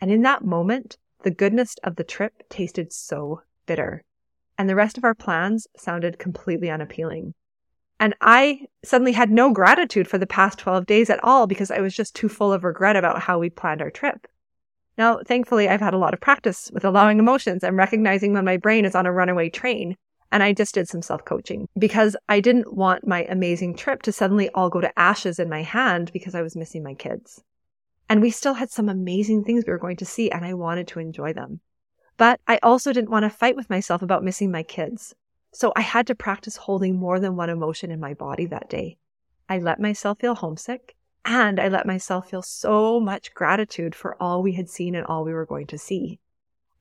And 0.00 0.10
in 0.10 0.22
that 0.22 0.44
moment, 0.44 0.96
the 1.22 1.30
goodness 1.30 1.74
of 1.84 1.96
the 1.96 2.04
trip 2.04 2.48
tasted 2.48 2.92
so 2.92 3.42
bitter 3.66 4.04
and 4.60 4.68
the 4.68 4.74
rest 4.74 4.98
of 4.98 5.04
our 5.04 5.14
plans 5.14 5.66
sounded 5.74 6.18
completely 6.18 6.68
unappealing. 6.68 7.32
And 7.98 8.14
I 8.20 8.66
suddenly 8.84 9.12
had 9.12 9.30
no 9.30 9.54
gratitude 9.54 10.06
for 10.06 10.18
the 10.18 10.26
past 10.26 10.58
12 10.58 10.84
days 10.84 11.08
at 11.08 11.24
all 11.24 11.46
because 11.46 11.70
I 11.70 11.80
was 11.80 11.94
just 11.94 12.14
too 12.14 12.28
full 12.28 12.52
of 12.52 12.62
regret 12.62 12.94
about 12.94 13.22
how 13.22 13.38
we 13.38 13.48
planned 13.48 13.80
our 13.80 13.90
trip. 13.90 14.26
Now, 14.98 15.20
thankfully, 15.26 15.66
I've 15.66 15.80
had 15.80 15.94
a 15.94 15.98
lot 15.98 16.12
of 16.12 16.20
practice 16.20 16.70
with 16.74 16.84
allowing 16.84 17.18
emotions 17.18 17.64
and 17.64 17.74
recognizing 17.74 18.34
when 18.34 18.44
my 18.44 18.58
brain 18.58 18.84
is 18.84 18.94
on 18.94 19.06
a 19.06 19.12
runaway 19.12 19.48
train. 19.48 19.96
And 20.32 20.42
I 20.42 20.52
just 20.52 20.74
did 20.74 20.88
some 20.88 21.02
self 21.02 21.24
coaching 21.24 21.68
because 21.78 22.16
I 22.28 22.40
didn't 22.40 22.74
want 22.74 23.06
my 23.06 23.24
amazing 23.24 23.74
trip 23.74 24.02
to 24.02 24.12
suddenly 24.12 24.48
all 24.50 24.70
go 24.70 24.80
to 24.80 24.98
ashes 24.98 25.38
in 25.38 25.48
my 25.48 25.62
hand 25.62 26.12
because 26.12 26.34
I 26.34 26.42
was 26.42 26.56
missing 26.56 26.82
my 26.82 26.94
kids. 26.94 27.42
And 28.08 28.20
we 28.20 28.30
still 28.30 28.54
had 28.54 28.70
some 28.70 28.88
amazing 28.88 29.44
things 29.44 29.64
we 29.66 29.72
were 29.72 29.78
going 29.78 29.96
to 29.96 30.06
see 30.06 30.30
and 30.30 30.44
I 30.44 30.54
wanted 30.54 30.88
to 30.88 31.00
enjoy 31.00 31.32
them. 31.32 31.60
But 32.16 32.40
I 32.46 32.58
also 32.62 32.92
didn't 32.92 33.10
want 33.10 33.24
to 33.24 33.30
fight 33.30 33.56
with 33.56 33.70
myself 33.70 34.02
about 34.02 34.24
missing 34.24 34.50
my 34.50 34.62
kids. 34.62 35.14
So 35.52 35.72
I 35.74 35.80
had 35.80 36.06
to 36.08 36.14
practice 36.14 36.56
holding 36.56 36.96
more 36.96 37.18
than 37.18 37.34
one 37.34 37.50
emotion 37.50 37.90
in 37.90 37.98
my 37.98 38.14
body 38.14 38.46
that 38.46 38.68
day. 38.68 38.98
I 39.48 39.58
let 39.58 39.80
myself 39.80 40.20
feel 40.20 40.34
homesick 40.36 40.96
and 41.24 41.58
I 41.58 41.68
let 41.68 41.86
myself 41.86 42.30
feel 42.30 42.42
so 42.42 43.00
much 43.00 43.34
gratitude 43.34 43.94
for 43.94 44.20
all 44.22 44.42
we 44.42 44.52
had 44.52 44.68
seen 44.68 44.94
and 44.94 45.04
all 45.06 45.24
we 45.24 45.32
were 45.32 45.46
going 45.46 45.66
to 45.68 45.78
see. 45.78 46.20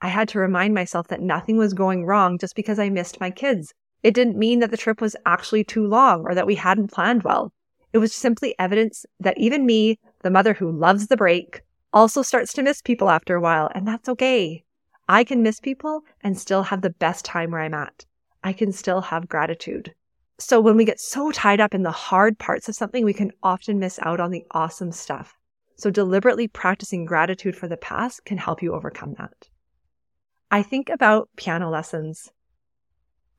I 0.01 0.07
had 0.07 0.29
to 0.29 0.39
remind 0.39 0.73
myself 0.73 1.07
that 1.09 1.21
nothing 1.21 1.57
was 1.57 1.73
going 1.73 2.05
wrong 2.05 2.37
just 2.37 2.55
because 2.55 2.79
I 2.79 2.89
missed 2.89 3.19
my 3.19 3.31
kids. 3.31 3.73
It 4.01 4.13
didn't 4.13 4.37
mean 4.37 4.59
that 4.59 4.71
the 4.71 4.77
trip 4.77 5.01
was 5.01 5.15
actually 5.25 5.65
too 5.65 5.85
long 5.85 6.21
or 6.21 6.33
that 6.33 6.47
we 6.47 6.55
hadn't 6.55 6.91
planned 6.93 7.23
well. 7.23 7.51
It 7.91 7.97
was 7.97 8.13
simply 8.13 8.55
evidence 8.59 9.05
that 9.19 9.37
even 9.37 9.65
me, 9.65 9.99
the 10.21 10.29
mother 10.29 10.53
who 10.53 10.71
loves 10.71 11.07
the 11.07 11.17
break, 11.17 11.61
also 11.91 12.21
starts 12.21 12.53
to 12.53 12.63
miss 12.63 12.81
people 12.81 13.09
after 13.09 13.35
a 13.35 13.41
while, 13.41 13.69
and 13.75 13.87
that's 13.87 14.07
okay. 14.07 14.63
I 15.09 15.23
can 15.23 15.41
miss 15.41 15.59
people 15.59 16.03
and 16.21 16.37
still 16.37 16.63
have 16.63 16.81
the 16.81 16.91
best 16.91 17.25
time 17.25 17.51
where 17.51 17.61
I'm 17.61 17.73
at. 17.73 18.05
I 18.43 18.53
can 18.53 18.71
still 18.71 19.01
have 19.01 19.27
gratitude. 19.27 19.93
So 20.37 20.61
when 20.61 20.77
we 20.77 20.85
get 20.85 21.01
so 21.01 21.31
tied 21.31 21.59
up 21.59 21.73
in 21.73 21.83
the 21.83 21.91
hard 21.91 22.37
parts 22.39 22.69
of 22.69 22.75
something, 22.75 23.03
we 23.03 23.13
can 23.13 23.31
often 23.43 23.79
miss 23.79 23.99
out 24.03 24.21
on 24.21 24.31
the 24.31 24.45
awesome 24.51 24.93
stuff. 24.93 25.37
So 25.75 25.89
deliberately 25.89 26.47
practicing 26.47 27.05
gratitude 27.05 27.57
for 27.57 27.67
the 27.67 27.75
past 27.75 28.23
can 28.23 28.37
help 28.37 28.61
you 28.61 28.73
overcome 28.73 29.15
that. 29.17 29.49
I 30.51 30.63
think 30.63 30.89
about 30.89 31.29
piano 31.35 31.69
lessons. 31.69 32.31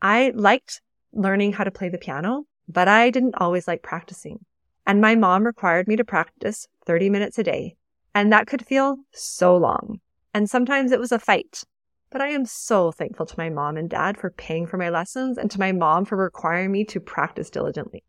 I 0.00 0.32
liked 0.34 0.80
learning 1.12 1.52
how 1.54 1.64
to 1.64 1.70
play 1.70 1.88
the 1.88 1.98
piano, 1.98 2.44
but 2.68 2.88
I 2.88 3.10
didn't 3.10 3.34
always 3.36 3.66
like 3.66 3.82
practicing. 3.82 4.44
And 4.86 5.00
my 5.00 5.14
mom 5.14 5.44
required 5.44 5.88
me 5.88 5.96
to 5.96 6.04
practice 6.04 6.66
30 6.86 7.10
minutes 7.10 7.38
a 7.38 7.42
day. 7.42 7.76
And 8.14 8.32
that 8.32 8.46
could 8.46 8.66
feel 8.66 8.98
so 9.12 9.56
long 9.56 10.00
and 10.32 10.48
sometimes 10.48 10.92
it 10.92 11.00
was 11.00 11.12
a 11.12 11.18
fight. 11.18 11.64
But 12.10 12.20
I 12.20 12.28
am 12.28 12.44
so 12.44 12.90
thankful 12.90 13.26
to 13.26 13.38
my 13.38 13.50
mom 13.50 13.76
and 13.76 13.88
dad 13.88 14.16
for 14.16 14.30
paying 14.30 14.66
for 14.66 14.76
my 14.76 14.88
lessons 14.88 15.38
and 15.38 15.50
to 15.50 15.60
my 15.60 15.72
mom 15.72 16.04
for 16.04 16.16
requiring 16.16 16.72
me 16.72 16.84
to 16.86 17.00
practice 17.00 17.50
diligently. 17.50 18.02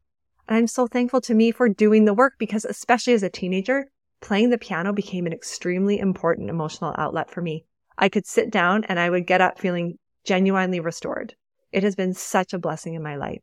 And 0.47 0.57
I'm 0.57 0.67
so 0.67 0.87
thankful 0.87 1.21
to 1.21 1.35
me 1.35 1.51
for 1.51 1.69
doing 1.69 2.05
the 2.05 2.13
work 2.13 2.33
because, 2.39 2.65
especially 2.65 3.13
as 3.13 3.23
a 3.23 3.29
teenager, 3.29 3.91
playing 4.19 4.49
the 4.49 4.57
piano 4.57 4.91
became 4.91 5.27
an 5.27 5.33
extremely 5.33 5.99
important 5.99 6.49
emotional 6.49 6.95
outlet 6.97 7.29
for 7.29 7.41
me. 7.41 7.65
I 7.97 8.09
could 8.09 8.25
sit 8.25 8.49
down 8.49 8.83
and 8.85 8.99
I 8.99 9.09
would 9.09 9.27
get 9.27 9.41
up 9.41 9.59
feeling 9.59 9.97
genuinely 10.25 10.79
restored. 10.79 11.35
It 11.71 11.83
has 11.83 11.95
been 11.95 12.13
such 12.13 12.53
a 12.53 12.59
blessing 12.59 12.93
in 12.93 13.03
my 13.03 13.15
life. 13.15 13.41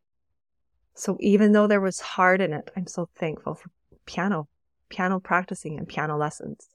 So 0.94 1.16
even 1.20 1.52
though 1.52 1.66
there 1.66 1.80
was 1.80 2.00
hard 2.00 2.40
in 2.40 2.52
it, 2.52 2.70
I'm 2.76 2.86
so 2.86 3.08
thankful 3.14 3.54
for 3.54 3.70
piano, 4.04 4.48
piano 4.88 5.20
practicing 5.20 5.78
and 5.78 5.88
piano 5.88 6.16
lessons. 6.16 6.68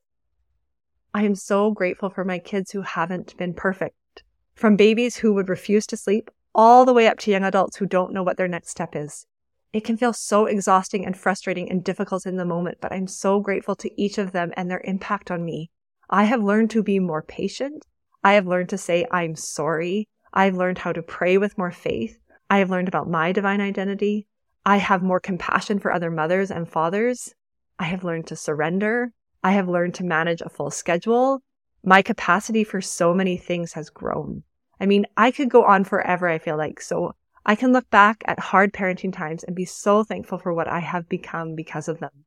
I 1.14 1.24
am 1.24 1.36
so 1.36 1.72
grateful 1.72 2.10
for 2.10 2.24
my 2.24 2.40
kids 2.40 2.72
who 2.72 2.82
haven't 2.82 3.38
been 3.38 3.54
perfect, 3.54 4.24
from 4.56 4.76
babies 4.76 5.18
who 5.18 5.34
would 5.34 5.50
refuse 5.50 5.86
to 5.88 5.98
sleep 5.98 6.32
all 6.56 6.86
the 6.86 6.94
way 6.94 7.08
up 7.08 7.20
to 7.20 7.32
young 7.32 7.44
adults 7.44 7.78
who 7.78 7.86
don't 7.86 8.14
know 8.14 8.24
what 8.24 8.38
their 8.38 8.48
next 8.48 8.70
step 8.70 8.96
is. 8.96 9.26
It 9.74 9.84
can 9.84 9.98
feel 9.98 10.14
so 10.14 10.46
exhausting 10.46 11.06
and 11.06 11.18
frustrating 11.18 11.70
and 11.70 11.84
difficult 11.84 12.26
in 12.26 12.38
the 12.38 12.46
moment, 12.46 12.78
but 12.80 12.92
I'm 12.92 13.08
so 13.08 13.40
grateful 13.40 13.76
to 13.78 14.02
each 14.02 14.18
of 14.18 14.32
them 14.32 14.54
and 14.56 14.70
their 14.70 14.82
impact 14.84 15.32
on 15.32 15.44
me. 15.44 15.72
I 16.14 16.26
have 16.26 16.44
learned 16.44 16.70
to 16.70 16.84
be 16.84 17.00
more 17.00 17.24
patient. 17.24 17.88
I 18.24 18.34
have 18.34 18.46
learned 18.46 18.70
to 18.70 18.78
say, 18.78 19.08
I'm 19.10 19.36
sorry. 19.36 20.08
I've 20.32 20.54
learned 20.56 20.78
how 20.78 20.94
to 20.94 21.02
pray 21.02 21.40
with 21.40 21.58
more 21.58 21.72
faith. 21.72 22.20
I 22.52 22.60
have 22.60 22.70
learned 22.70 22.88
about 22.88 23.10
my 23.10 23.32
divine 23.32 23.62
identity. 23.62 24.28
I 24.64 24.78
have 24.78 25.02
more 25.02 25.20
compassion 25.20 25.80
for 25.80 25.92
other 25.92 26.12
mothers 26.12 26.52
and 26.52 26.70
fathers. 26.70 27.34
I 27.80 27.86
have 27.86 28.04
learned 28.04 28.28
to 28.28 28.36
surrender. 28.36 29.12
I 29.44 29.54
have 29.54 29.68
learned 29.68 29.96
to 29.96 30.04
manage 30.04 30.42
a 30.42 30.50
full 30.50 30.70
schedule. 30.70 31.42
My 31.84 32.04
capacity 32.04 32.64
for 32.64 32.80
so 32.80 33.16
many 33.16 33.36
things 33.36 33.74
has 33.74 33.90
grown. 33.90 34.44
I 34.80 34.86
mean, 34.86 35.08
I 35.18 35.32
could 35.32 35.50
go 35.50 35.66
on 35.66 35.84
forever, 35.84 36.30
I 36.30 36.38
feel 36.38 36.58
like. 36.58 36.80
So 36.80 37.16
I 37.44 37.56
can 37.56 37.74
look 37.74 37.90
back 37.90 38.22
at 38.26 38.40
hard 38.40 38.72
parenting 38.72 39.14
times 39.14 39.44
and 39.44 39.56
be 39.56 39.66
so 39.66 40.04
thankful 40.04 40.38
for 40.38 40.54
what 40.54 40.68
I 40.68 40.78
have 40.78 41.10
become 41.10 41.56
because 41.56 41.88
of 41.88 42.00
them. 42.00 42.26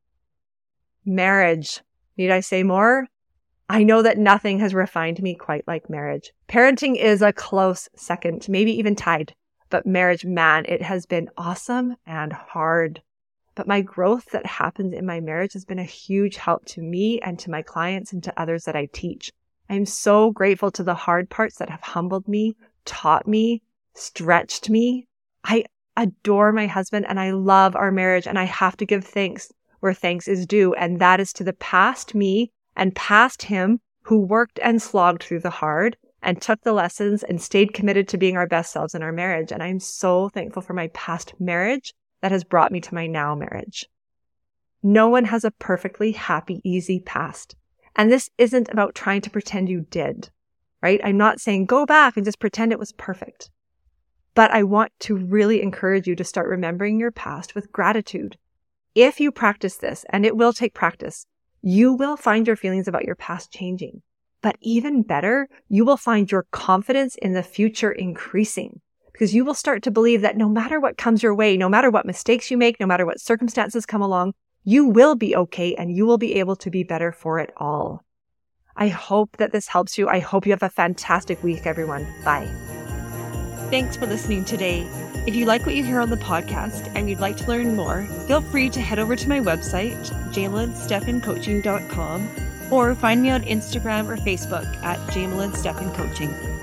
Marriage. 1.05 1.83
Need 2.17 2.33
I 2.33 2.41
say 2.41 2.65
more? 2.65 3.07
I 3.69 3.83
know 3.83 4.01
that 4.03 4.19
nothing 4.19 4.61
has 4.61 4.75
refined 4.75 5.21
me 5.21 5.35
quite 5.35 5.67
like 5.67 5.91
marriage. 5.91 6.33
Parenting 6.49 6.97
is 6.97 7.21
a 7.21 7.33
close 7.33 7.89
second, 7.97 8.49
maybe 8.49 8.71
even 8.73 8.95
tied. 8.95 9.35
But 9.71 9.87
marriage, 9.87 10.25
man, 10.25 10.65
it 10.69 10.83
has 10.83 11.07
been 11.07 11.29
awesome 11.37 11.97
and 12.07 12.33
hard. 12.33 13.03
But 13.57 13.67
my 13.67 13.81
growth 13.81 14.27
that 14.27 14.47
happens 14.47 14.93
in 14.93 15.05
my 15.05 15.19
marriage 15.19 15.55
has 15.55 15.65
been 15.65 15.81
a 15.81 15.85
huge 15.85 16.37
help 16.37 16.65
to 16.67 16.81
me 16.81 17.21
and 17.21 17.39
to 17.41 17.51
my 17.51 17.63
clients 17.63 18.13
and 18.13 18.23
to 18.23 18.41
others 18.41 18.65
that 18.65 18.77
I 18.77 18.87
teach. 18.93 19.33
I'm 19.69 19.87
so 19.87 20.31
grateful 20.31 20.71
to 20.73 20.85
the 20.85 20.95
hard 20.95 21.29
parts 21.29 21.57
that 21.57 21.71
have 21.71 21.83
humbled 21.83 22.29
me, 22.29 22.55
taught 22.85 23.27
me, 23.27 23.63
stretched 23.95 24.71
me. 24.71 25.09
I 25.43 25.65
adore 25.97 26.53
my 26.53 26.69
husband 26.69 27.07
and 27.09 27.19
I 27.19 27.33
love 27.33 27.75
our 27.75 27.91
marriage 27.91 28.29
and 28.29 28.39
I 28.39 28.45
have 28.45 28.77
to 28.77 28.87
give 28.87 29.05
thanks 29.05 29.51
where 29.81 29.95
thanks 29.95 30.29
is 30.29 30.47
due. 30.47 30.73
And 30.75 31.01
that 31.01 31.19
is 31.19 31.33
to 31.35 31.45
the 31.45 31.53
past 31.55 32.15
me 32.15 32.53
and 32.77 32.95
past 32.95 33.43
him 33.43 33.81
who 34.03 34.21
worked 34.21 34.61
and 34.63 34.81
slogged 34.81 35.23
through 35.23 35.41
the 35.41 35.51
hard 35.51 35.97
and 36.23 36.41
took 36.41 36.61
the 36.63 36.73
lessons 36.73 37.23
and 37.23 37.41
stayed 37.41 37.75
committed 37.75 38.09
to 38.09 38.19
being 38.19 38.37
our 38.37 38.47
best 38.47 38.73
selves 38.73 38.95
in 38.95 39.03
our 39.03 39.13
marriage. 39.13 39.53
And 39.53 39.63
I'm 39.63 39.81
so 39.81 40.29
thankful 40.29 40.63
for 40.63 40.75
my 40.75 40.89
past 40.89 41.35
marriage 41.39 41.95
that 42.21 42.33
has 42.33 42.45
brought 42.45 42.73
me 42.73 42.81
to 42.81 42.95
my 42.95 43.07
now 43.07 43.35
marriage. 43.35 43.87
No 44.83 45.09
one 45.09 45.25
has 45.25 45.45
a 45.45 45.51
perfectly 45.51 46.13
happy, 46.13 46.61
easy 46.65 47.01
past. 47.01 47.57
And 47.97 48.11
this 48.13 48.31
isn't 48.39 48.69
about 48.71 48.95
trying 48.95 49.23
to 49.23 49.31
pretend 49.31 49.69
you 49.69 49.87
did, 49.91 50.31
right? 50.83 51.01
I'm 51.03 51.17
not 51.17 51.41
saying 51.41 51.67
go 51.67 51.87
back 51.87 52.17
and 52.17 52.25
just 52.25 52.39
pretend 52.39 52.73
it 52.73 52.79
was 52.79 52.93
perfect. 52.93 53.51
But 54.35 54.51
I 54.51 54.65
want 54.65 54.93
to 55.01 55.17
really 55.17 55.63
encourage 55.63 56.07
you 56.07 56.15
to 56.17 56.25
start 56.25 56.49
remembering 56.49 57.01
your 57.01 57.11
past 57.11 57.55
with 57.55 57.73
gratitude. 57.73 58.37
If 58.95 59.19
you 59.19 59.33
practice 59.33 59.77
this, 59.77 60.05
and 60.11 60.27
it 60.27 60.37
will 60.37 60.53
take 60.53 60.75
practice, 60.75 61.27
you 61.63 61.93
will 61.93 62.17
find 62.17 62.47
your 62.47 62.57
feelings 62.57 62.89
about 62.89 63.05
your 63.05 63.17
past 63.17 63.53
changing. 63.53 64.03
But 64.43 64.57
even 64.61 65.03
better, 65.03 65.49
you 65.69 65.85
will 65.85 65.97
find 65.97 66.31
your 66.31 66.47
confidence 66.53 67.17
in 67.17 67.33
the 67.33 67.43
future 67.43 67.91
increasing 67.91 68.81
because 69.13 69.35
you 69.35 69.45
will 69.45 69.55
start 69.55 69.83
to 69.85 69.91
believe 69.91 70.21
that 70.21 70.37
no 70.37 70.49
matter 70.49 70.79
what 70.79 70.99
comes 70.99 71.23
your 71.23 71.35
way, 71.35 71.57
no 71.57 71.69
matter 71.69 71.91
what 71.91 72.07
mistakes 72.07 72.51
you 72.51 72.57
make, 72.57 72.79
no 72.79 72.87
matter 72.87 73.07
what 73.07 73.21
circumstances 73.21 73.87
come 73.87 74.03
along, 74.03 74.35
you 74.63 74.87
will 74.87 75.15
be 75.15 75.35
okay 75.35 75.75
and 75.75 75.97
you 75.97 76.05
will 76.07 76.19
be 76.19 76.35
able 76.35 76.57
to 76.57 76.71
be 76.71 76.85
better 76.85 77.13
for 77.13 77.39
it 77.39 77.53
all. 77.57 78.05
I 78.77 78.89
hope 78.89 79.39
that 79.39 79.53
this 79.53 79.69
helps 79.69 79.97
you. 79.97 80.09
I 80.09 80.19
hope 80.19 80.45
you 80.45 80.53
have 80.53 80.63
a 80.63 80.69
fantastic 80.69 81.43
week, 81.43 81.67
everyone. 81.67 82.07
Bye. 82.25 82.47
Thanks 83.71 83.97
for 83.97 84.07
listening 84.07 84.45
today. 84.45 84.87
If 85.27 85.35
you 85.35 85.45
like 85.45 85.67
what 85.67 85.75
you 85.75 85.83
hear 85.83 86.01
on 86.01 86.11
the 86.11 86.17
podcast 86.17 86.93
and 86.95 87.11
you'd 87.11 87.19
like 87.19 87.37
to 87.39 87.49
learn 87.49 87.75
more, 87.75 88.07
feel 88.29 88.41
free 88.41 88.71
to 88.71 88.81
head 88.81 89.01
over 89.01 89.17
to 89.17 89.29
my 89.29 89.41
website, 89.41 89.99
jamelynstephancoaching.com, 90.33 92.31
or 92.71 92.95
find 92.95 93.23
me 93.23 93.31
on 93.31 93.43
Instagram 93.43 94.09
or 94.09 94.17
Facebook 94.17 94.67
at 94.85 95.01
Jamelyn 95.09 95.95
Coaching. 95.95 96.56